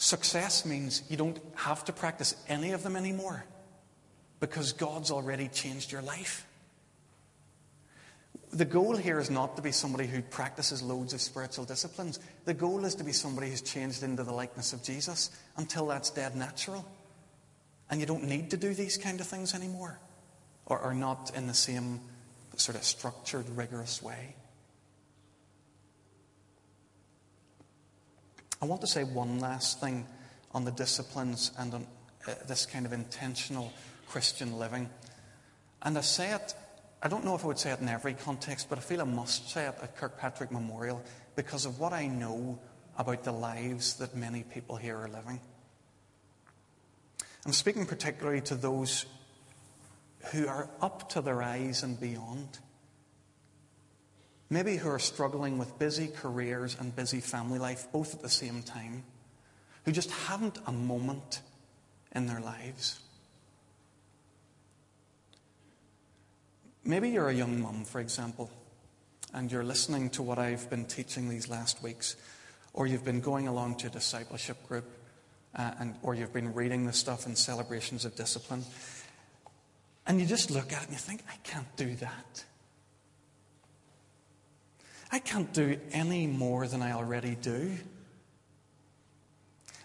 Success 0.00 0.64
means 0.64 1.02
you 1.10 1.18
don't 1.18 1.38
have 1.56 1.84
to 1.84 1.92
practice 1.92 2.34
any 2.48 2.72
of 2.72 2.82
them 2.82 2.96
anymore 2.96 3.44
because 4.40 4.72
God's 4.72 5.10
already 5.10 5.48
changed 5.48 5.92
your 5.92 6.00
life. 6.00 6.46
The 8.50 8.64
goal 8.64 8.96
here 8.96 9.20
is 9.20 9.28
not 9.28 9.56
to 9.56 9.62
be 9.62 9.72
somebody 9.72 10.06
who 10.06 10.22
practices 10.22 10.82
loads 10.82 11.12
of 11.12 11.20
spiritual 11.20 11.66
disciplines. 11.66 12.18
The 12.46 12.54
goal 12.54 12.86
is 12.86 12.94
to 12.94 13.04
be 13.04 13.12
somebody 13.12 13.50
who's 13.50 13.60
changed 13.60 14.02
into 14.02 14.24
the 14.24 14.32
likeness 14.32 14.72
of 14.72 14.82
Jesus 14.82 15.28
until 15.58 15.86
that's 15.88 16.08
dead 16.08 16.34
natural. 16.34 16.82
And 17.90 18.00
you 18.00 18.06
don't 18.06 18.24
need 18.24 18.52
to 18.52 18.56
do 18.56 18.72
these 18.72 18.96
kind 18.96 19.20
of 19.20 19.26
things 19.26 19.54
anymore, 19.54 20.00
or, 20.64 20.78
or 20.78 20.94
not 20.94 21.30
in 21.36 21.46
the 21.46 21.52
same 21.52 22.00
sort 22.56 22.78
of 22.78 22.84
structured, 22.84 23.50
rigorous 23.50 24.02
way. 24.02 24.34
I 28.62 28.66
want 28.66 28.80
to 28.82 28.86
say 28.86 29.04
one 29.04 29.40
last 29.40 29.80
thing 29.80 30.06
on 30.52 30.64
the 30.64 30.72
disciplines 30.72 31.52
and 31.58 31.74
on 31.74 31.86
uh, 32.28 32.34
this 32.46 32.66
kind 32.66 32.86
of 32.86 32.92
intentional 32.92 33.72
Christian 34.08 34.58
living. 34.58 34.90
And 35.82 35.96
I 35.96 36.02
say 36.02 36.32
it 36.32 36.54
I 37.02 37.08
don't 37.08 37.24
know 37.24 37.34
if 37.34 37.44
I 37.44 37.46
would 37.46 37.58
say 37.58 37.70
it 37.70 37.80
in 37.80 37.88
every 37.88 38.12
context, 38.12 38.68
but 38.68 38.76
I 38.76 38.82
feel 38.82 39.00
I 39.00 39.04
must 39.04 39.48
say 39.48 39.64
it 39.66 39.74
at 39.82 39.96
Kirkpatrick 39.96 40.52
Memorial 40.52 41.02
because 41.34 41.64
of 41.64 41.80
what 41.80 41.94
I 41.94 42.06
know 42.06 42.58
about 42.98 43.24
the 43.24 43.32
lives 43.32 43.94
that 43.94 44.14
many 44.14 44.42
people 44.42 44.76
here 44.76 44.98
are 44.98 45.08
living. 45.08 45.40
I'm 47.46 47.54
speaking 47.54 47.86
particularly 47.86 48.42
to 48.42 48.54
those 48.54 49.06
who 50.32 50.46
are 50.46 50.68
up 50.82 51.08
to 51.10 51.22
their 51.22 51.42
eyes 51.42 51.82
and 51.82 51.98
beyond. 51.98 52.58
Maybe 54.50 54.76
who 54.76 54.88
are 54.88 54.98
struggling 54.98 55.58
with 55.58 55.78
busy 55.78 56.08
careers 56.08 56.76
and 56.78 56.94
busy 56.94 57.20
family 57.20 57.60
life 57.60 57.86
both 57.92 58.14
at 58.14 58.20
the 58.20 58.28
same 58.28 58.62
time, 58.62 59.04
who 59.84 59.92
just 59.92 60.10
haven't 60.10 60.58
a 60.66 60.72
moment 60.72 61.40
in 62.12 62.26
their 62.26 62.40
lives. 62.40 62.98
Maybe 66.84 67.10
you're 67.10 67.28
a 67.28 67.34
young 67.34 67.60
mum, 67.60 67.84
for 67.84 68.00
example, 68.00 68.50
and 69.32 69.52
you're 69.52 69.62
listening 69.62 70.10
to 70.10 70.22
what 70.22 70.38
I've 70.38 70.68
been 70.68 70.84
teaching 70.84 71.28
these 71.28 71.48
last 71.48 71.80
weeks, 71.82 72.16
or 72.72 72.88
you've 72.88 73.04
been 73.04 73.20
going 73.20 73.46
along 73.46 73.76
to 73.76 73.86
a 73.86 73.90
discipleship 73.90 74.66
group, 74.66 74.90
uh, 75.54 75.72
and, 75.78 75.94
or 76.02 76.16
you've 76.16 76.32
been 76.32 76.52
reading 76.54 76.86
the 76.86 76.92
stuff 76.92 77.26
in 77.26 77.36
celebrations 77.36 78.04
of 78.04 78.16
discipline, 78.16 78.64
and 80.06 80.20
you 80.20 80.26
just 80.26 80.50
look 80.50 80.72
at 80.72 80.82
it 80.82 80.84
and 80.86 80.92
you 80.92 80.98
think, 80.98 81.22
I 81.28 81.36
can't 81.44 81.76
do 81.76 81.94
that. 81.96 82.44
I 85.12 85.18
can't 85.18 85.52
do 85.52 85.78
any 85.92 86.26
more 86.26 86.66
than 86.68 86.82
I 86.82 86.92
already 86.92 87.34
do. 87.34 87.76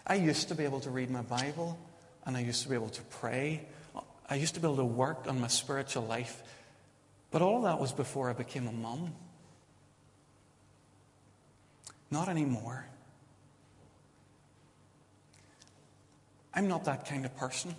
I 0.06 0.14
used 0.14 0.48
to 0.48 0.54
be 0.54 0.64
able 0.64 0.80
to 0.80 0.90
read 0.90 1.10
my 1.10 1.22
Bible, 1.22 1.78
and 2.24 2.36
I 2.36 2.40
used 2.40 2.62
to 2.62 2.68
be 2.68 2.74
able 2.74 2.90
to 2.90 3.02
pray. 3.02 3.66
I 4.28 4.36
used 4.36 4.54
to 4.54 4.60
be 4.60 4.66
able 4.66 4.76
to 4.76 4.84
work 4.84 5.26
on 5.26 5.40
my 5.40 5.48
spiritual 5.48 6.04
life 6.04 6.42
but 7.30 7.42
all 7.42 7.62
that 7.62 7.78
was 7.78 7.92
before 7.92 8.30
I 8.30 8.32
became 8.32 8.66
a 8.66 8.72
mum. 8.72 9.12
Not 12.10 12.28
anymore. 12.28 12.86
I'm 16.54 16.68
not 16.68 16.84
that 16.84 17.06
kind 17.06 17.26
of 17.26 17.36
person. 17.36 17.74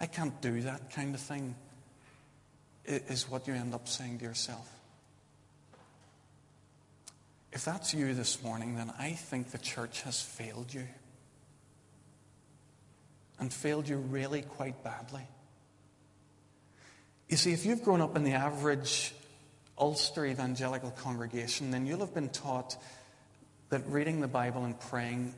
I 0.00 0.06
can't 0.06 0.40
do 0.40 0.62
that 0.62 0.90
kind 0.90 1.14
of 1.14 1.20
thing, 1.20 1.54
is 2.84 3.30
what 3.30 3.46
you 3.46 3.54
end 3.54 3.74
up 3.74 3.86
saying 3.86 4.18
to 4.18 4.24
yourself. 4.24 4.79
If 7.52 7.64
that's 7.64 7.92
you 7.92 8.14
this 8.14 8.42
morning, 8.42 8.76
then 8.76 8.92
I 8.98 9.10
think 9.12 9.50
the 9.50 9.58
church 9.58 10.02
has 10.02 10.20
failed 10.22 10.72
you. 10.72 10.86
And 13.38 13.52
failed 13.52 13.88
you 13.88 13.96
really 13.96 14.42
quite 14.42 14.84
badly. 14.84 15.26
You 17.28 17.36
see, 17.36 17.52
if 17.52 17.64
you've 17.64 17.82
grown 17.82 18.00
up 18.00 18.16
in 18.16 18.24
the 18.24 18.32
average 18.32 19.14
Ulster 19.78 20.26
evangelical 20.26 20.90
congregation, 20.90 21.70
then 21.70 21.86
you'll 21.86 22.00
have 22.00 22.14
been 22.14 22.28
taught 22.28 22.76
that 23.70 23.86
reading 23.86 24.20
the 24.20 24.28
Bible 24.28 24.64
and 24.64 24.78
praying 24.78 25.34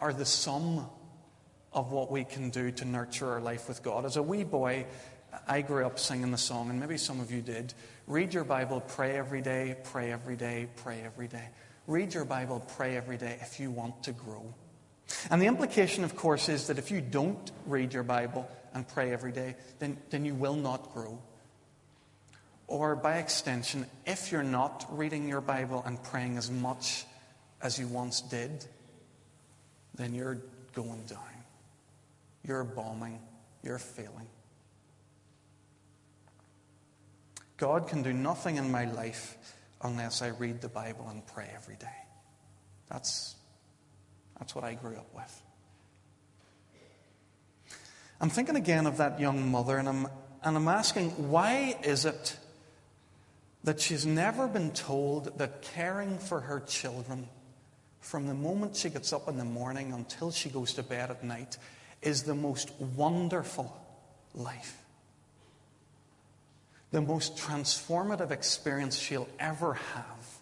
are 0.00 0.12
the 0.12 0.24
sum 0.24 0.86
of 1.72 1.92
what 1.92 2.10
we 2.10 2.24
can 2.24 2.50
do 2.50 2.70
to 2.70 2.84
nurture 2.84 3.28
our 3.28 3.40
life 3.40 3.68
with 3.68 3.82
God. 3.82 4.04
As 4.04 4.16
a 4.16 4.22
wee 4.22 4.44
boy, 4.44 4.86
I 5.46 5.60
grew 5.60 5.84
up 5.84 5.98
singing 5.98 6.30
the 6.30 6.38
song, 6.38 6.70
and 6.70 6.80
maybe 6.80 6.96
some 6.96 7.20
of 7.20 7.30
you 7.30 7.42
did. 7.42 7.74
Read 8.06 8.34
your 8.34 8.44
Bible, 8.44 8.80
pray 8.80 9.16
every 9.16 9.40
day, 9.40 9.76
pray 9.84 10.12
every 10.12 10.36
day, 10.36 10.68
pray 10.76 11.00
every 11.02 11.28
day. 11.28 11.48
Read 11.86 12.12
your 12.12 12.24
Bible, 12.24 12.64
pray 12.76 12.96
every 12.96 13.16
day 13.16 13.38
if 13.40 13.58
you 13.58 13.70
want 13.70 14.02
to 14.04 14.12
grow. 14.12 14.54
And 15.30 15.40
the 15.40 15.46
implication, 15.46 16.04
of 16.04 16.16
course, 16.16 16.48
is 16.48 16.66
that 16.66 16.78
if 16.78 16.90
you 16.90 17.00
don't 17.00 17.50
read 17.66 17.94
your 17.94 18.02
Bible 18.02 18.48
and 18.74 18.86
pray 18.86 19.12
every 19.12 19.32
day, 19.32 19.56
then, 19.78 19.96
then 20.10 20.24
you 20.24 20.34
will 20.34 20.56
not 20.56 20.92
grow. 20.92 21.18
Or 22.66 22.96
by 22.96 23.18
extension, 23.18 23.86
if 24.06 24.32
you're 24.32 24.42
not 24.42 24.86
reading 24.90 25.28
your 25.28 25.40
Bible 25.40 25.82
and 25.84 26.02
praying 26.02 26.38
as 26.38 26.50
much 26.50 27.04
as 27.62 27.78
you 27.78 27.86
once 27.88 28.20
did, 28.22 28.66
then 29.94 30.14
you're 30.14 30.38
going 30.74 31.04
down. 31.06 31.20
You're 32.46 32.64
bombing. 32.64 33.18
You're 33.62 33.78
failing. 33.78 34.26
God 37.56 37.88
can 37.88 38.02
do 38.02 38.12
nothing 38.12 38.56
in 38.56 38.70
my 38.70 38.84
life 38.84 39.36
unless 39.82 40.22
I 40.22 40.28
read 40.28 40.60
the 40.60 40.68
Bible 40.68 41.08
and 41.08 41.26
pray 41.26 41.50
every 41.54 41.76
day. 41.76 41.86
That's 42.88 43.36
that's 44.38 44.54
what 44.54 44.64
I 44.64 44.74
grew 44.74 44.96
up 44.96 45.14
with. 45.14 45.42
I'm 48.20 48.30
thinking 48.30 48.56
again 48.56 48.86
of 48.86 48.98
that 48.98 49.20
young 49.20 49.50
mother, 49.50 49.76
and 49.76 49.88
I'm, 49.88 50.08
and 50.42 50.56
I'm 50.56 50.68
asking, 50.68 51.30
why 51.30 51.78
is 51.82 52.04
it 52.04 52.36
that 53.64 53.80
she's 53.80 54.04
never 54.04 54.46
been 54.46 54.70
told 54.72 55.38
that 55.38 55.62
caring 55.62 56.18
for 56.18 56.40
her 56.40 56.60
children 56.60 57.28
from 58.00 58.26
the 58.26 58.34
moment 58.34 58.76
she 58.76 58.90
gets 58.90 59.12
up 59.12 59.28
in 59.28 59.38
the 59.38 59.44
morning 59.44 59.92
until 59.92 60.30
she 60.30 60.50
goes 60.50 60.74
to 60.74 60.82
bed 60.82 61.10
at 61.10 61.24
night 61.24 61.56
is 62.02 62.24
the 62.24 62.34
most 62.34 62.70
wonderful 62.78 63.74
life. 64.34 64.83
The 66.94 67.00
most 67.00 67.36
transformative 67.36 68.30
experience 68.30 68.96
she'll 68.96 69.26
ever 69.40 69.74
have 69.74 70.38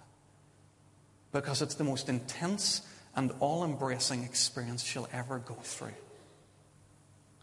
because 1.33 1.63
it's 1.63 1.77
the 1.77 1.85
most 1.85 2.11
intense 2.11 2.83
and 3.17 3.33
all 3.41 3.65
embracing 3.65 4.23
experience 4.23 4.85
she'll 4.85 5.09
ever 5.15 5.39
go 5.39 5.55
through. 5.55 5.95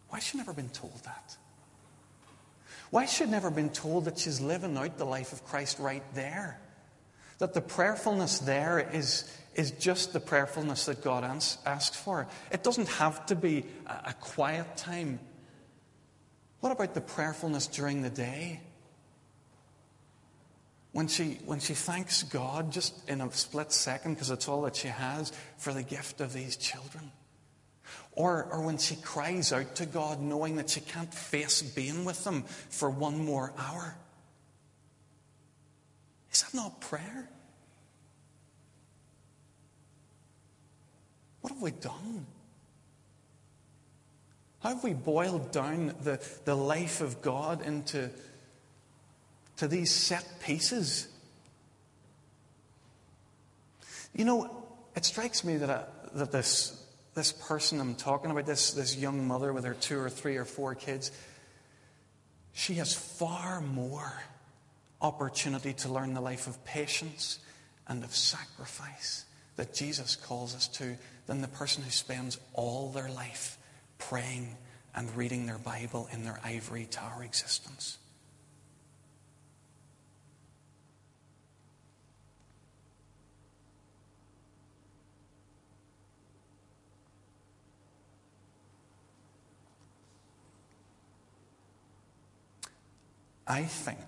Why 0.10 0.17
has 0.17 0.26
she 0.26 0.38
never 0.38 0.54
been 0.54 0.69
told 0.69 0.93
that? 1.06 1.36
Why 2.91 3.02
has 3.02 3.12
she 3.12 3.26
never 3.26 3.50
been 3.50 3.72
told 3.72 4.06
that 4.06 4.19
she's 4.19 4.41
living 4.41 4.78
out 4.78 5.00
the 5.00 5.06
life 5.06 5.34
of 5.34 5.43
Christ 5.43 5.80
right 5.80 6.04
there? 6.13 6.62
That 7.39 7.56
the 7.56 7.62
prayerfulness 7.62 8.38
there 8.38 8.78
is, 8.93 9.28
is 9.56 9.72
just 9.72 10.13
the 10.13 10.19
prayerfulness 10.19 10.86
that 10.86 11.02
God 11.02 11.24
asks 11.24 11.98
for. 11.98 12.28
It 12.52 12.62
doesn't 12.62 12.89
have 12.89 13.26
to 13.26 13.36
be 13.36 13.65
a, 13.88 14.10
a 14.10 14.15
quiet 14.22 14.78
time. 14.78 15.19
What 16.60 16.72
about 16.72 16.93
the 16.93 17.02
prayerfulness 17.02 17.65
during 17.65 18.04
the 18.04 18.12
day? 18.12 18.60
When 20.91 21.08
she, 21.08 21.39
when 21.45 21.60
she 21.60 21.75
thanks 21.75 22.23
God 22.23 22.71
just 22.71 23.08
in 23.08 23.21
a 23.21 23.32
split 23.32 23.71
second, 23.71 24.15
because 24.15 24.32
it's 24.32 24.47
all 24.47 24.63
that 24.63 24.75
she 24.75 24.88
has, 24.88 25.32
for 25.58 25.71
the 25.71 25.84
gift 25.84 26.19
of 26.19 26.34
these 26.34 26.56
children. 26.58 27.12
Or, 28.13 28.45
or 28.52 28.62
when 28.62 28.78
she 28.78 28.95
cries 28.95 29.54
out 29.54 29.75
to 29.75 29.86
God, 29.86 30.19
knowing 30.19 30.56
that 30.56 30.69
she 30.69 30.82
can't 30.82 31.13
face 31.13 31.62
being 31.62 32.06
with 32.06 32.23
them 32.23 32.43
for 32.69 32.89
one 32.89 33.23
more 33.23 33.54
hour. 33.58 33.95
Is 36.32 36.41
that 36.43 36.54
not 36.54 36.82
prayer? 36.82 37.30
What 41.41 41.54
have 41.54 41.62
we 41.62 41.71
done? 41.71 42.25
How 44.60 44.69
have 44.69 44.84
we 44.84 44.93
boiled 44.93 45.52
down 45.52 45.95
the, 46.02 46.21
the 46.43 46.56
life 46.56 46.99
of 46.99 47.21
God 47.21 47.62
into 47.62 48.10
to 49.60 49.67
these 49.67 49.93
set 49.93 50.26
pieces? 50.41 51.08
You 54.15 54.26
know, 54.26 54.65
it 54.95 55.06
strikes 55.06 55.43
me 55.43 55.58
that, 55.58 55.69
I, 55.69 55.84
that 56.15 56.32
this, 56.32 56.82
this 57.13 57.32
person 57.32 57.80
I'm 57.80 57.95
talking 57.95 58.32
about, 58.32 58.45
this, 58.45 58.72
this 58.72 58.98
young 58.98 59.28
mother 59.28 59.54
with 59.54 59.65
her 59.65 59.74
two 59.74 60.00
or 60.00 60.10
three 60.10 60.38
or 60.38 60.45
four 60.45 60.76
kids, 60.76 61.12
she 62.54 62.76
has 62.76 62.93
far 62.93 63.62
more 63.62 64.24
opportunity 65.02 65.74
to 65.74 65.89
learn 65.89 66.13
the 66.13 66.22
life 66.22 66.48
of 66.48 66.63
patience 66.65 67.39
and 67.88 68.04
of 68.04 68.15
sacrifice 68.15 69.26
that 69.58 69.74
Jesus 69.74 70.15
calls 70.15 70.56
us 70.56 70.69
to 70.69 70.98
than 71.28 71.41
the 71.41 71.48
person 71.50 71.84
who 71.84 71.89
spends 71.89 72.39
all 72.54 72.89
their 72.89 73.10
life 73.10 73.58
praying 73.98 74.56
and 74.95 75.13
reading 75.17 75.45
their 75.45 75.58
Bible 75.58 76.08
in 76.13 76.24
their 76.24 76.39
ivory 76.43 76.86
tower 76.89 77.24
existence. 77.24 77.98
I 93.50 93.64
think 93.64 94.00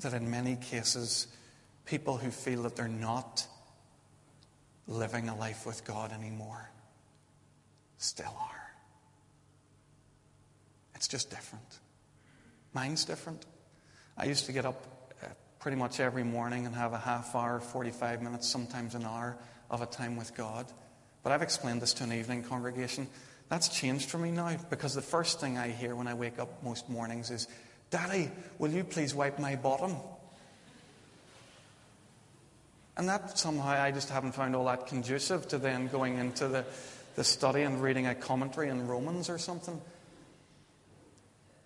that 0.00 0.12
in 0.12 0.28
many 0.30 0.56
cases, 0.56 1.28
people 1.84 2.16
who 2.16 2.30
feel 2.30 2.64
that 2.64 2.74
they're 2.74 2.88
not 2.88 3.46
living 4.88 5.28
a 5.28 5.36
life 5.36 5.64
with 5.64 5.84
God 5.84 6.12
anymore 6.12 6.70
still 7.98 8.36
are. 8.38 8.70
It's 10.96 11.06
just 11.06 11.30
different. 11.30 11.78
Mine's 12.74 13.04
different. 13.04 13.46
I 14.18 14.26
used 14.26 14.46
to 14.46 14.52
get 14.52 14.66
up 14.66 14.84
uh, 15.22 15.28
pretty 15.60 15.76
much 15.76 16.00
every 16.00 16.24
morning 16.24 16.66
and 16.66 16.74
have 16.74 16.92
a 16.92 16.98
half 16.98 17.34
hour, 17.36 17.60
45 17.60 18.22
minutes, 18.22 18.48
sometimes 18.48 18.96
an 18.96 19.04
hour 19.04 19.36
of 19.70 19.82
a 19.82 19.86
time 19.86 20.16
with 20.16 20.34
God. 20.34 20.66
But 21.22 21.32
I've 21.32 21.42
explained 21.42 21.80
this 21.80 21.94
to 21.94 22.04
an 22.04 22.12
evening 22.12 22.42
congregation. 22.42 23.06
That's 23.48 23.68
changed 23.68 24.10
for 24.10 24.18
me 24.18 24.30
now 24.30 24.56
because 24.68 24.94
the 24.94 25.02
first 25.02 25.40
thing 25.40 25.58
I 25.58 25.68
hear 25.68 25.94
when 25.94 26.08
I 26.08 26.14
wake 26.14 26.38
up 26.38 26.62
most 26.62 26.88
mornings 26.88 27.30
is, 27.30 27.46
Daddy, 27.94 28.28
will 28.58 28.72
you 28.72 28.82
please 28.82 29.14
wipe 29.14 29.38
my 29.38 29.54
bottom? 29.54 29.94
And 32.96 33.08
that 33.08 33.38
somehow 33.38 33.68
I 33.68 33.92
just 33.92 34.10
haven't 34.10 34.32
found 34.32 34.56
all 34.56 34.64
that 34.64 34.88
conducive 34.88 35.46
to 35.50 35.58
then 35.58 35.86
going 35.86 36.18
into 36.18 36.48
the, 36.48 36.64
the 37.14 37.22
study 37.22 37.62
and 37.62 37.80
reading 37.80 38.08
a 38.08 38.14
commentary 38.16 38.68
in 38.68 38.88
Romans 38.88 39.30
or 39.30 39.38
something. 39.38 39.80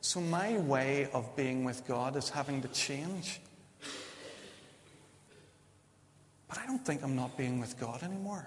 So 0.02 0.20
my 0.20 0.58
way 0.58 1.08
of 1.14 1.34
being 1.34 1.64
with 1.64 1.86
God 1.86 2.14
is 2.14 2.28
having 2.28 2.60
to 2.60 2.68
change. 2.68 3.40
But 6.46 6.58
I 6.58 6.66
don't 6.66 6.84
think 6.84 7.02
I'm 7.02 7.16
not 7.16 7.38
being 7.38 7.58
with 7.58 7.80
God 7.80 8.02
anymore. 8.02 8.46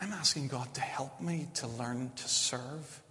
I'm 0.00 0.14
asking 0.14 0.48
God 0.48 0.72
to 0.72 0.80
help 0.80 1.20
me 1.20 1.48
to 1.56 1.66
learn 1.66 2.12
to 2.16 2.28
serve. 2.30 3.02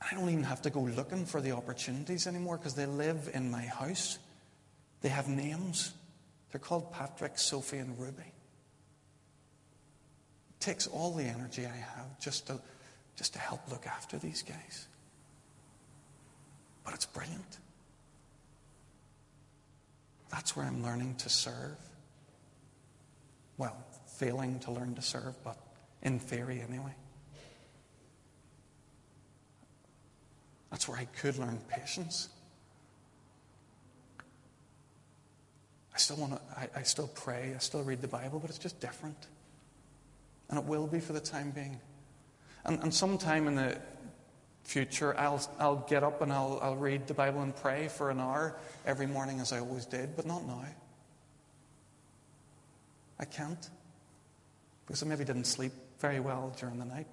I 0.00 0.14
don't 0.14 0.30
even 0.30 0.44
have 0.44 0.62
to 0.62 0.70
go 0.70 0.80
looking 0.80 1.26
for 1.26 1.40
the 1.40 1.52
opportunities 1.52 2.26
anymore 2.26 2.56
because 2.56 2.74
they 2.74 2.86
live 2.86 3.30
in 3.34 3.50
my 3.50 3.62
house. 3.62 4.18
They 5.00 5.08
have 5.08 5.28
names. 5.28 5.92
They're 6.50 6.60
called 6.60 6.92
Patrick, 6.92 7.38
Sophie, 7.38 7.78
and 7.78 7.98
Ruby. 7.98 8.22
It 8.22 8.32
takes 10.60 10.86
all 10.86 11.14
the 11.14 11.24
energy 11.24 11.66
I 11.66 11.76
have 11.76 12.18
just 12.20 12.46
to, 12.46 12.60
just 13.16 13.34
to 13.34 13.38
help 13.38 13.60
look 13.70 13.86
after 13.86 14.18
these 14.18 14.42
guys. 14.42 14.86
But 16.84 16.94
it's 16.94 17.06
brilliant. 17.06 17.58
That's 20.30 20.56
where 20.56 20.66
I'm 20.66 20.82
learning 20.82 21.16
to 21.16 21.28
serve. 21.28 21.76
Well, 23.56 23.76
failing 24.16 24.60
to 24.60 24.70
learn 24.70 24.94
to 24.94 25.02
serve, 25.02 25.34
but 25.42 25.58
in 26.02 26.18
theory 26.18 26.62
anyway. 26.66 26.94
That's 30.70 30.88
where 30.88 30.98
I 30.98 31.04
could 31.04 31.38
learn 31.38 31.58
patience. 31.68 32.28
I 35.94 35.98
still 35.98 36.16
want 36.16 36.34
to, 36.34 36.40
I, 36.56 36.68
I 36.76 36.82
still 36.82 37.08
pray, 37.08 37.52
I 37.54 37.58
still 37.58 37.82
read 37.82 38.00
the 38.00 38.08
Bible, 38.08 38.38
but 38.38 38.50
it's 38.50 38.58
just 38.58 38.78
different. 38.80 39.26
And 40.48 40.58
it 40.58 40.64
will 40.64 40.86
be 40.86 41.00
for 41.00 41.12
the 41.12 41.20
time 41.20 41.50
being. 41.50 41.80
And, 42.64 42.80
and 42.82 42.94
sometime 42.94 43.48
in 43.48 43.56
the 43.56 43.78
future, 44.62 45.18
I'll, 45.18 45.42
I'll 45.58 45.84
get 45.88 46.04
up 46.04 46.22
and 46.22 46.32
I'll, 46.32 46.58
I'll 46.62 46.76
read 46.76 47.06
the 47.06 47.14
Bible 47.14 47.42
and 47.42 47.56
pray 47.56 47.88
for 47.88 48.10
an 48.10 48.20
hour 48.20 48.56
every 48.86 49.06
morning 49.06 49.40
as 49.40 49.52
I 49.52 49.58
always 49.60 49.86
did, 49.86 50.14
but 50.14 50.26
not 50.26 50.46
now. 50.46 50.64
I 53.18 53.24
can't. 53.24 53.68
Because 54.86 55.02
I 55.02 55.06
maybe 55.06 55.24
didn't 55.24 55.46
sleep 55.46 55.72
very 55.98 56.20
well 56.20 56.54
during 56.58 56.78
the 56.78 56.84
night. 56.84 57.06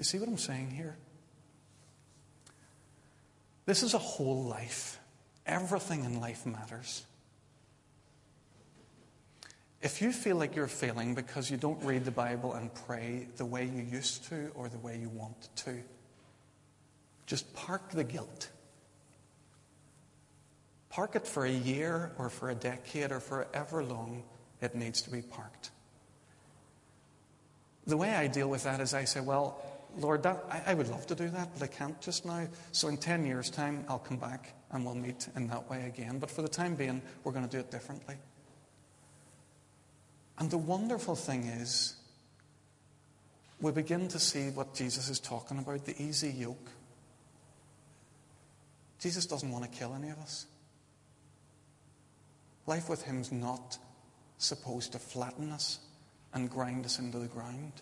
You 0.00 0.04
see 0.04 0.18
what 0.18 0.30
I'm 0.30 0.38
saying 0.38 0.70
here? 0.70 0.96
This 3.66 3.82
is 3.82 3.92
a 3.92 3.98
whole 3.98 4.44
life. 4.44 4.98
Everything 5.44 6.06
in 6.06 6.22
life 6.22 6.46
matters. 6.46 7.04
If 9.82 10.00
you 10.00 10.10
feel 10.10 10.36
like 10.36 10.56
you're 10.56 10.68
failing 10.68 11.14
because 11.14 11.50
you 11.50 11.58
don't 11.58 11.84
read 11.84 12.06
the 12.06 12.10
Bible 12.10 12.54
and 12.54 12.72
pray 12.86 13.28
the 13.36 13.44
way 13.44 13.66
you 13.66 13.82
used 13.82 14.24
to 14.30 14.50
or 14.54 14.70
the 14.70 14.78
way 14.78 14.96
you 14.98 15.10
want 15.10 15.54
to, 15.56 15.76
just 17.26 17.52
park 17.52 17.90
the 17.90 18.02
guilt. 18.02 18.48
Park 20.88 21.14
it 21.14 21.26
for 21.26 21.44
a 21.44 21.52
year 21.52 22.12
or 22.16 22.30
for 22.30 22.48
a 22.48 22.54
decade 22.54 23.12
or 23.12 23.20
for 23.20 23.46
ever 23.52 23.84
long 23.84 24.22
it 24.62 24.74
needs 24.74 25.02
to 25.02 25.10
be 25.10 25.20
parked. 25.20 25.72
The 27.86 27.98
way 27.98 28.14
I 28.14 28.28
deal 28.28 28.48
with 28.48 28.64
that 28.64 28.80
is 28.80 28.94
I 28.94 29.04
say, 29.04 29.20
well, 29.20 29.62
Lord, 29.98 30.22
that, 30.22 30.44
I, 30.50 30.72
I 30.72 30.74
would 30.74 30.88
love 30.88 31.06
to 31.08 31.14
do 31.14 31.28
that, 31.28 31.50
but 31.54 31.62
I 31.62 31.66
can't 31.66 32.00
just 32.00 32.24
now. 32.24 32.46
So 32.72 32.88
in 32.88 32.96
10 32.96 33.26
years' 33.26 33.50
time, 33.50 33.84
I'll 33.88 33.98
come 33.98 34.16
back 34.16 34.54
and 34.70 34.84
we'll 34.84 34.94
meet 34.94 35.28
in 35.36 35.48
that 35.48 35.68
way 35.68 35.86
again. 35.86 36.18
But 36.18 36.30
for 36.30 36.42
the 36.42 36.48
time 36.48 36.74
being, 36.74 37.02
we're 37.24 37.32
going 37.32 37.48
to 37.48 37.50
do 37.50 37.58
it 37.58 37.70
differently. 37.70 38.16
And 40.38 40.50
the 40.50 40.58
wonderful 40.58 41.16
thing 41.16 41.44
is, 41.44 41.96
we 43.60 43.72
begin 43.72 44.08
to 44.08 44.18
see 44.18 44.48
what 44.48 44.74
Jesus 44.74 45.10
is 45.10 45.20
talking 45.20 45.58
about 45.58 45.84
the 45.84 46.00
easy 46.02 46.30
yoke. 46.30 46.70
Jesus 48.98 49.26
doesn't 49.26 49.50
want 49.50 49.70
to 49.70 49.78
kill 49.78 49.94
any 49.94 50.08
of 50.10 50.18
us. 50.18 50.46
Life 52.66 52.88
with 52.88 53.02
Him 53.02 53.20
is 53.20 53.32
not 53.32 53.78
supposed 54.38 54.92
to 54.92 54.98
flatten 54.98 55.50
us 55.52 55.80
and 56.32 56.48
grind 56.48 56.84
us 56.84 56.98
into 56.98 57.18
the 57.18 57.26
ground. 57.26 57.72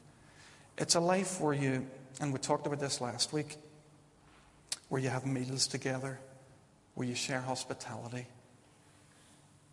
It's 0.79 0.95
a 0.95 1.01
life 1.01 1.41
where 1.41 1.55
you, 1.55 1.85
and 2.21 2.33
we 2.33 2.38
talked 2.38 2.67
about 2.67 2.79
this 2.79 3.01
last 3.01 3.33
week, 3.33 3.57
where 4.88 5.03
you 5.03 5.09
have 5.09 5.27
meals 5.27 5.67
together, 5.67 6.21
where 6.95 7.07
you 7.07 7.17
share 7.17 7.41
hospitality, 7.41 8.27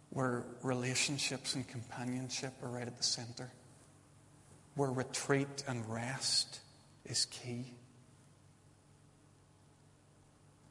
where 0.09 0.43
relationships 0.63 1.53
and 1.53 1.67
companionship 1.67 2.53
are 2.63 2.69
right 2.69 2.87
at 2.87 2.97
the 2.97 3.03
center, 3.03 3.51
where 4.73 4.89
retreat 4.89 5.63
and 5.67 5.87
rest 5.87 6.59
is 7.05 7.25
key. 7.25 7.71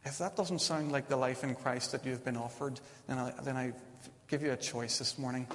If 0.04 0.18
that 0.18 0.36
doesn't 0.36 0.60
sound 0.60 0.90
like 0.90 1.08
the 1.08 1.16
life 1.16 1.44
in 1.44 1.54
Christ 1.54 1.92
that 1.92 2.04
you've 2.04 2.24
been 2.24 2.36
offered, 2.36 2.80
then 3.06 3.18
I, 3.18 3.32
then 3.42 3.56
I 3.56 3.72
give 4.26 4.42
you 4.42 4.50
a 4.50 4.56
choice 4.56 4.98
this 4.98 5.16
morning. 5.16 5.46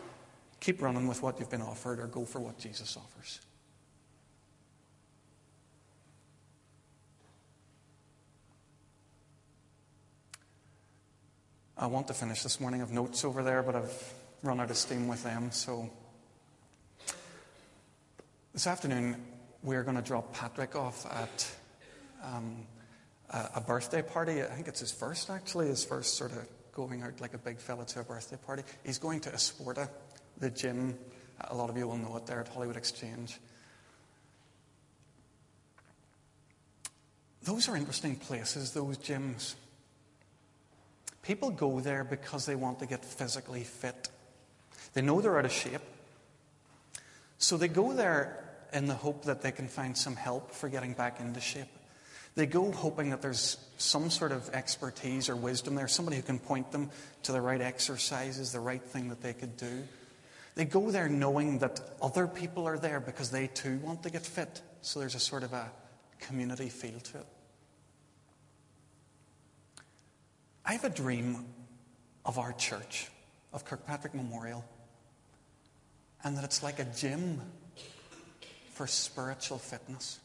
Keep 0.62 0.82
running 0.82 1.06
with 1.06 1.22
what 1.22 1.38
you've 1.38 1.52
been 1.52 1.62
offered 1.62 2.00
or 2.00 2.08
go 2.08 2.24
for 2.24 2.40
what 2.40 2.58
Jesus 2.58 2.96
offers. 2.96 3.42
I 11.82 11.86
want 11.86 12.08
to 12.08 12.14
finish 12.14 12.44
this 12.44 12.60
morning. 12.60 12.82
of 12.82 12.92
notes 12.92 13.24
over 13.24 13.42
there, 13.42 13.64
but 13.64 13.74
I've 13.74 14.14
run 14.44 14.60
out 14.60 14.70
of 14.70 14.76
steam 14.76 15.08
with 15.08 15.24
them. 15.24 15.50
So 15.52 15.90
this 18.52 18.68
afternoon, 18.68 19.16
we're 19.64 19.84
going 19.84 19.96
to 19.96 20.02
drop 20.02 20.34
Patrick 20.34 20.76
off 20.76 21.06
at 21.06 21.52
um, 22.22 22.66
a, 23.30 23.62
birthday 23.62 24.02
party. 24.02 24.42
I 24.44 24.48
think 24.48 24.68
it's 24.68 24.82
his 24.82 24.92
first, 24.92 25.30
actually, 25.30 25.68
his 25.68 25.86
first 25.86 26.18
sort 26.18 26.34
of 26.34 26.46
going 26.74 27.02
out 27.02 27.22
like 27.22 27.34
a 27.34 27.38
big 27.38 27.60
fella 27.60 27.86
to 27.86 28.02
a 28.02 28.04
birthday 28.04 28.38
party. 28.46 28.64
He's 28.84 28.98
going 28.98 29.22
to 29.22 29.30
Esporta, 29.30 29.88
the 30.38 30.50
gym. 30.50 30.98
A 31.50 31.56
lot 31.56 31.70
of 31.70 31.78
you 31.78 31.88
will 31.88 31.98
know 31.98 32.18
it 32.18 32.26
there 32.26 32.42
at 32.42 32.50
Holywood 32.50 32.76
Exchange. 32.76 33.40
Those 37.44 37.70
are 37.70 37.78
interesting 37.78 38.18
places, 38.18 38.74
those 38.74 38.98
gyms. 38.98 39.56
People 41.22 41.50
go 41.50 41.80
there 41.80 42.04
because 42.04 42.46
they 42.46 42.56
want 42.56 42.80
to 42.80 42.86
get 42.86 43.04
physically 43.04 43.64
fit. 43.64 44.10
They 44.94 45.02
know 45.02 45.22
they're 45.22 45.38
out 45.38 45.46
of 45.46 45.52
shape. 45.52 45.82
So 47.38 47.58
they 47.58 47.68
go 47.68 47.94
there 47.94 48.44
in 48.74 48.88
the 48.88 48.96
hope 48.96 49.26
that 49.26 49.42
they 49.42 49.52
can 49.52 49.68
find 49.68 49.98
some 49.98 50.16
help 50.16 50.52
for 50.52 50.70
getting 50.70 50.94
back 50.94 51.20
into 51.20 51.40
shape. 51.40 51.68
They 52.36 52.46
go 52.46 52.72
hoping 52.72 53.10
that 53.10 53.22
there's 53.22 53.58
some 53.78 54.10
sort 54.10 54.32
of 54.32 54.50
expertise 54.54 55.30
or 55.30 55.36
wisdom 55.36 55.76
there, 55.76 55.88
somebody 55.88 56.18
who 56.18 56.24
can 56.24 56.40
point 56.40 56.72
them 56.72 56.90
to 57.24 57.32
the 57.32 57.42
right 57.42 57.60
exercises, 57.60 58.52
the 58.52 58.60
right 58.60 58.82
thing 58.82 59.10
that 59.10 59.22
they 59.22 59.34
could 59.34 59.58
do. 59.58 59.84
They 60.56 60.66
go 60.66 60.92
there 60.92 61.10
knowing 61.10 61.60
that 61.60 61.80
other 62.02 62.28
people 62.28 62.68
are 62.68 62.78
there 62.78 63.00
because 63.00 63.32
they 63.32 63.48
too 63.48 63.78
want 63.80 64.04
to 64.04 64.10
get 64.10 64.26
fit. 64.26 64.62
So 64.82 65.00
there's 65.00 65.16
a 65.16 65.20
sort 65.20 65.44
of 65.44 65.54
a 65.54 65.72
community 66.20 66.70
feel 66.70 67.00
to 67.00 67.20
it. 67.20 67.26
I 70.70 70.74
have 70.74 70.84
a 70.84 70.90
dream 70.90 71.46
of 72.24 72.38
our 72.38 72.54
church, 72.54 73.08
of 73.54 73.66
Kirkpatrick 73.66 74.14
Memorial, 74.14 74.64
and 76.24 76.38
that 76.38 76.44
it's 76.44 76.62
like 76.62 76.78
a 76.78 76.86
gym 76.86 77.42
for 78.74 78.86
spiritual 78.86 79.58
fitness. 79.58 80.20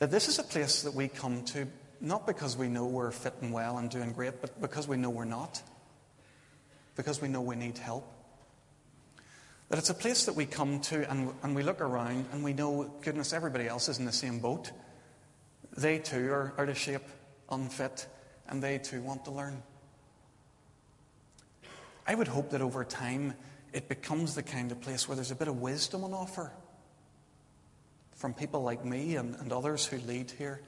That 0.00 0.10
this 0.10 0.28
is 0.28 0.38
a 0.38 0.42
place 0.42 0.82
that 0.82 0.92
we 0.92 1.08
come 1.08 1.46
to 1.46 1.66
not 1.98 2.26
because 2.26 2.58
we 2.58 2.68
know 2.68 2.84
we're 2.84 3.10
fitting 3.10 3.52
well 3.52 3.78
and 3.78 3.88
doing 3.88 4.12
great, 4.12 4.38
but 4.42 4.60
because 4.60 4.86
we 4.86 4.98
know 4.98 5.08
we're 5.08 5.24
not. 5.24 5.62
Because 6.96 7.22
we 7.22 7.28
know 7.28 7.40
we 7.40 7.56
need 7.56 7.78
help. 7.78 8.06
That 9.70 9.78
it's 9.78 9.88
a 9.88 9.94
place 9.94 10.26
that 10.26 10.34
we 10.34 10.44
come 10.44 10.80
to 10.80 11.10
and, 11.10 11.32
and 11.42 11.56
we 11.56 11.62
look 11.62 11.80
around 11.80 12.26
and 12.32 12.44
we 12.44 12.52
know, 12.52 12.92
goodness, 13.00 13.32
everybody 13.32 13.66
else 13.66 13.88
is 13.88 13.98
in 13.98 14.04
the 14.04 14.12
same 14.12 14.40
boat. 14.40 14.72
They 15.74 16.00
too 16.00 16.30
are 16.30 16.52
out 16.58 16.68
of 16.68 16.76
shape 16.76 17.00
unfit, 17.50 18.06
and 18.48 18.62
they 18.62 18.78
too 18.78 19.02
want 19.02 19.24
to 19.24 19.30
learn. 19.30 19.62
I 22.06 22.14
would 22.14 22.28
hope 22.28 22.50
that 22.50 22.60
over 22.60 22.84
time 22.84 23.34
it 23.72 23.88
becomes 23.88 24.34
the 24.34 24.42
kind 24.42 24.70
of 24.70 24.80
place 24.80 25.08
where 25.08 25.16
there's 25.16 25.30
a 25.30 25.36
bit 25.36 25.48
of 25.48 25.60
wisdom 25.60 26.04
on 26.04 26.12
offer 26.12 26.52
from 28.14 28.34
people 28.34 28.62
like 28.62 28.84
me 28.84 29.16
and, 29.16 29.34
and 29.36 29.52
others 29.52 29.86
who 29.86 29.98
lead 29.98 30.30
here. 30.30 30.60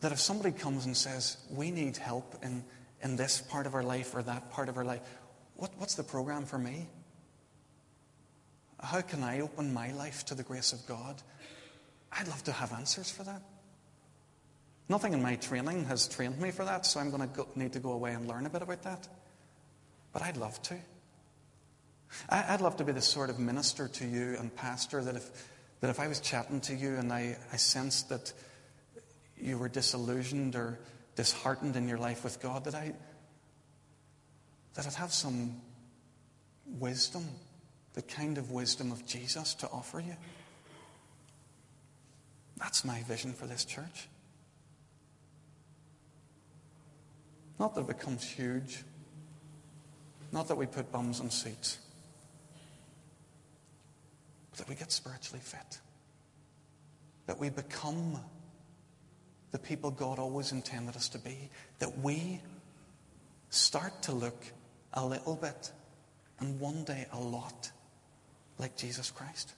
That 0.00 0.12
if 0.12 0.20
somebody 0.20 0.52
comes 0.52 0.86
and 0.86 0.96
says, 0.96 1.36
We 1.50 1.70
need 1.70 1.96
help 1.96 2.36
in, 2.42 2.64
in 3.02 3.16
this 3.16 3.40
part 3.40 3.66
of 3.66 3.74
our 3.74 3.82
life 3.82 4.14
or 4.14 4.22
that 4.22 4.50
part 4.50 4.68
of 4.68 4.76
our 4.76 4.84
life, 4.84 5.00
what, 5.56 5.70
what's 5.78 5.94
the 5.94 6.02
program 6.02 6.44
for 6.44 6.58
me? 6.58 6.88
How 8.82 9.02
can 9.02 9.22
I 9.22 9.40
open 9.40 9.72
my 9.72 9.92
life 9.92 10.24
to 10.26 10.34
the 10.34 10.42
grace 10.42 10.72
of 10.72 10.86
God? 10.86 11.22
I'd 12.12 12.28
love 12.28 12.42
to 12.44 12.52
have 12.52 12.72
answers 12.72 13.10
for 13.10 13.24
that. 13.24 13.42
Nothing 14.90 15.12
in 15.12 15.22
my 15.22 15.36
training 15.36 15.84
has 15.84 16.08
trained 16.08 16.40
me 16.40 16.50
for 16.50 16.64
that, 16.64 16.84
so 16.84 16.98
I'm 16.98 17.10
going 17.10 17.22
to 17.22 17.28
go, 17.28 17.46
need 17.54 17.74
to 17.74 17.78
go 17.78 17.92
away 17.92 18.12
and 18.12 18.26
learn 18.26 18.44
a 18.44 18.50
bit 18.50 18.60
about 18.60 18.82
that. 18.82 19.06
But 20.12 20.22
I'd 20.22 20.36
love 20.36 20.60
to. 20.62 20.76
I, 22.28 22.50
would 22.50 22.60
love 22.60 22.76
to 22.78 22.84
be 22.84 22.90
the 22.90 23.00
sort 23.00 23.30
of 23.30 23.38
minister 23.38 23.86
to 23.86 24.04
you 24.04 24.34
and 24.36 24.52
pastor 24.52 25.00
that 25.04 25.14
if, 25.14 25.48
that 25.78 25.90
if 25.90 26.00
I 26.00 26.08
was 26.08 26.18
chatting 26.18 26.60
to 26.62 26.74
you 26.74 26.96
and 26.96 27.12
I, 27.12 27.36
I 27.52 27.56
sensed 27.56 28.08
that 28.08 28.32
you 29.38 29.58
were 29.58 29.68
disillusioned 29.68 30.56
or 30.56 30.80
disheartened 31.14 31.76
in 31.76 31.86
your 31.86 31.98
life 31.98 32.24
with 32.24 32.42
God, 32.42 32.64
that, 32.64 32.74
I, 32.74 32.92
that 34.74 34.88
I'd 34.88 34.94
have 34.94 35.12
some 35.12 35.54
wisdom, 36.80 37.28
the 37.94 38.02
kind 38.02 38.38
of 38.38 38.50
wisdom 38.50 38.90
of 38.90 39.06
Jesus 39.06 39.54
to 39.54 39.68
offer 39.68 40.00
you. 40.00 40.16
That's 42.56 42.84
my 42.84 43.04
vision 43.04 43.32
for 43.34 43.46
this 43.46 43.64
church. 43.64 44.08
Not 47.60 47.74
that 47.74 47.82
it 47.82 47.88
becomes 47.88 48.24
huge. 48.24 48.84
Not 50.32 50.48
that 50.48 50.56
we 50.56 50.64
put 50.64 50.90
bums 50.90 51.20
on 51.20 51.28
seats. 51.28 51.78
But 54.50 54.60
that 54.60 54.68
we 54.68 54.74
get 54.74 54.90
spiritually 54.90 55.42
fit. 55.44 55.78
That 57.26 57.38
we 57.38 57.50
become 57.50 58.18
the 59.50 59.58
people 59.58 59.90
God 59.90 60.18
always 60.18 60.52
intended 60.52 60.96
us 60.96 61.10
to 61.10 61.18
be. 61.18 61.50
That 61.80 61.98
we 61.98 62.40
start 63.50 64.04
to 64.04 64.12
look 64.12 64.42
a 64.94 65.04
little 65.04 65.36
bit 65.36 65.70
and 66.38 66.58
one 66.58 66.82
day 66.84 67.06
a 67.12 67.20
lot 67.20 67.70
like 68.56 68.74
Jesus 68.74 69.10
Christ. 69.10 69.52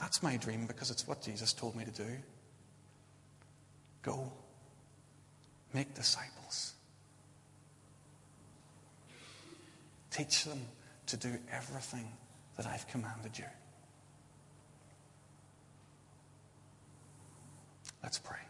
That's 0.00 0.24
my 0.24 0.36
dream 0.36 0.66
because 0.66 0.90
it's 0.90 1.06
what 1.06 1.22
Jesus 1.22 1.52
told 1.52 1.76
me 1.76 1.84
to 1.84 1.92
do. 1.92 2.16
Go, 4.06 4.32
make 5.74 5.92
disciples. 5.94 6.74
Teach 10.12 10.44
them 10.44 10.60
to 11.06 11.16
do 11.16 11.36
everything 11.52 12.06
that 12.56 12.66
I've 12.66 12.86
commanded 12.86 13.36
you. 13.36 13.46
Let's 18.00 18.20
pray. 18.20 18.45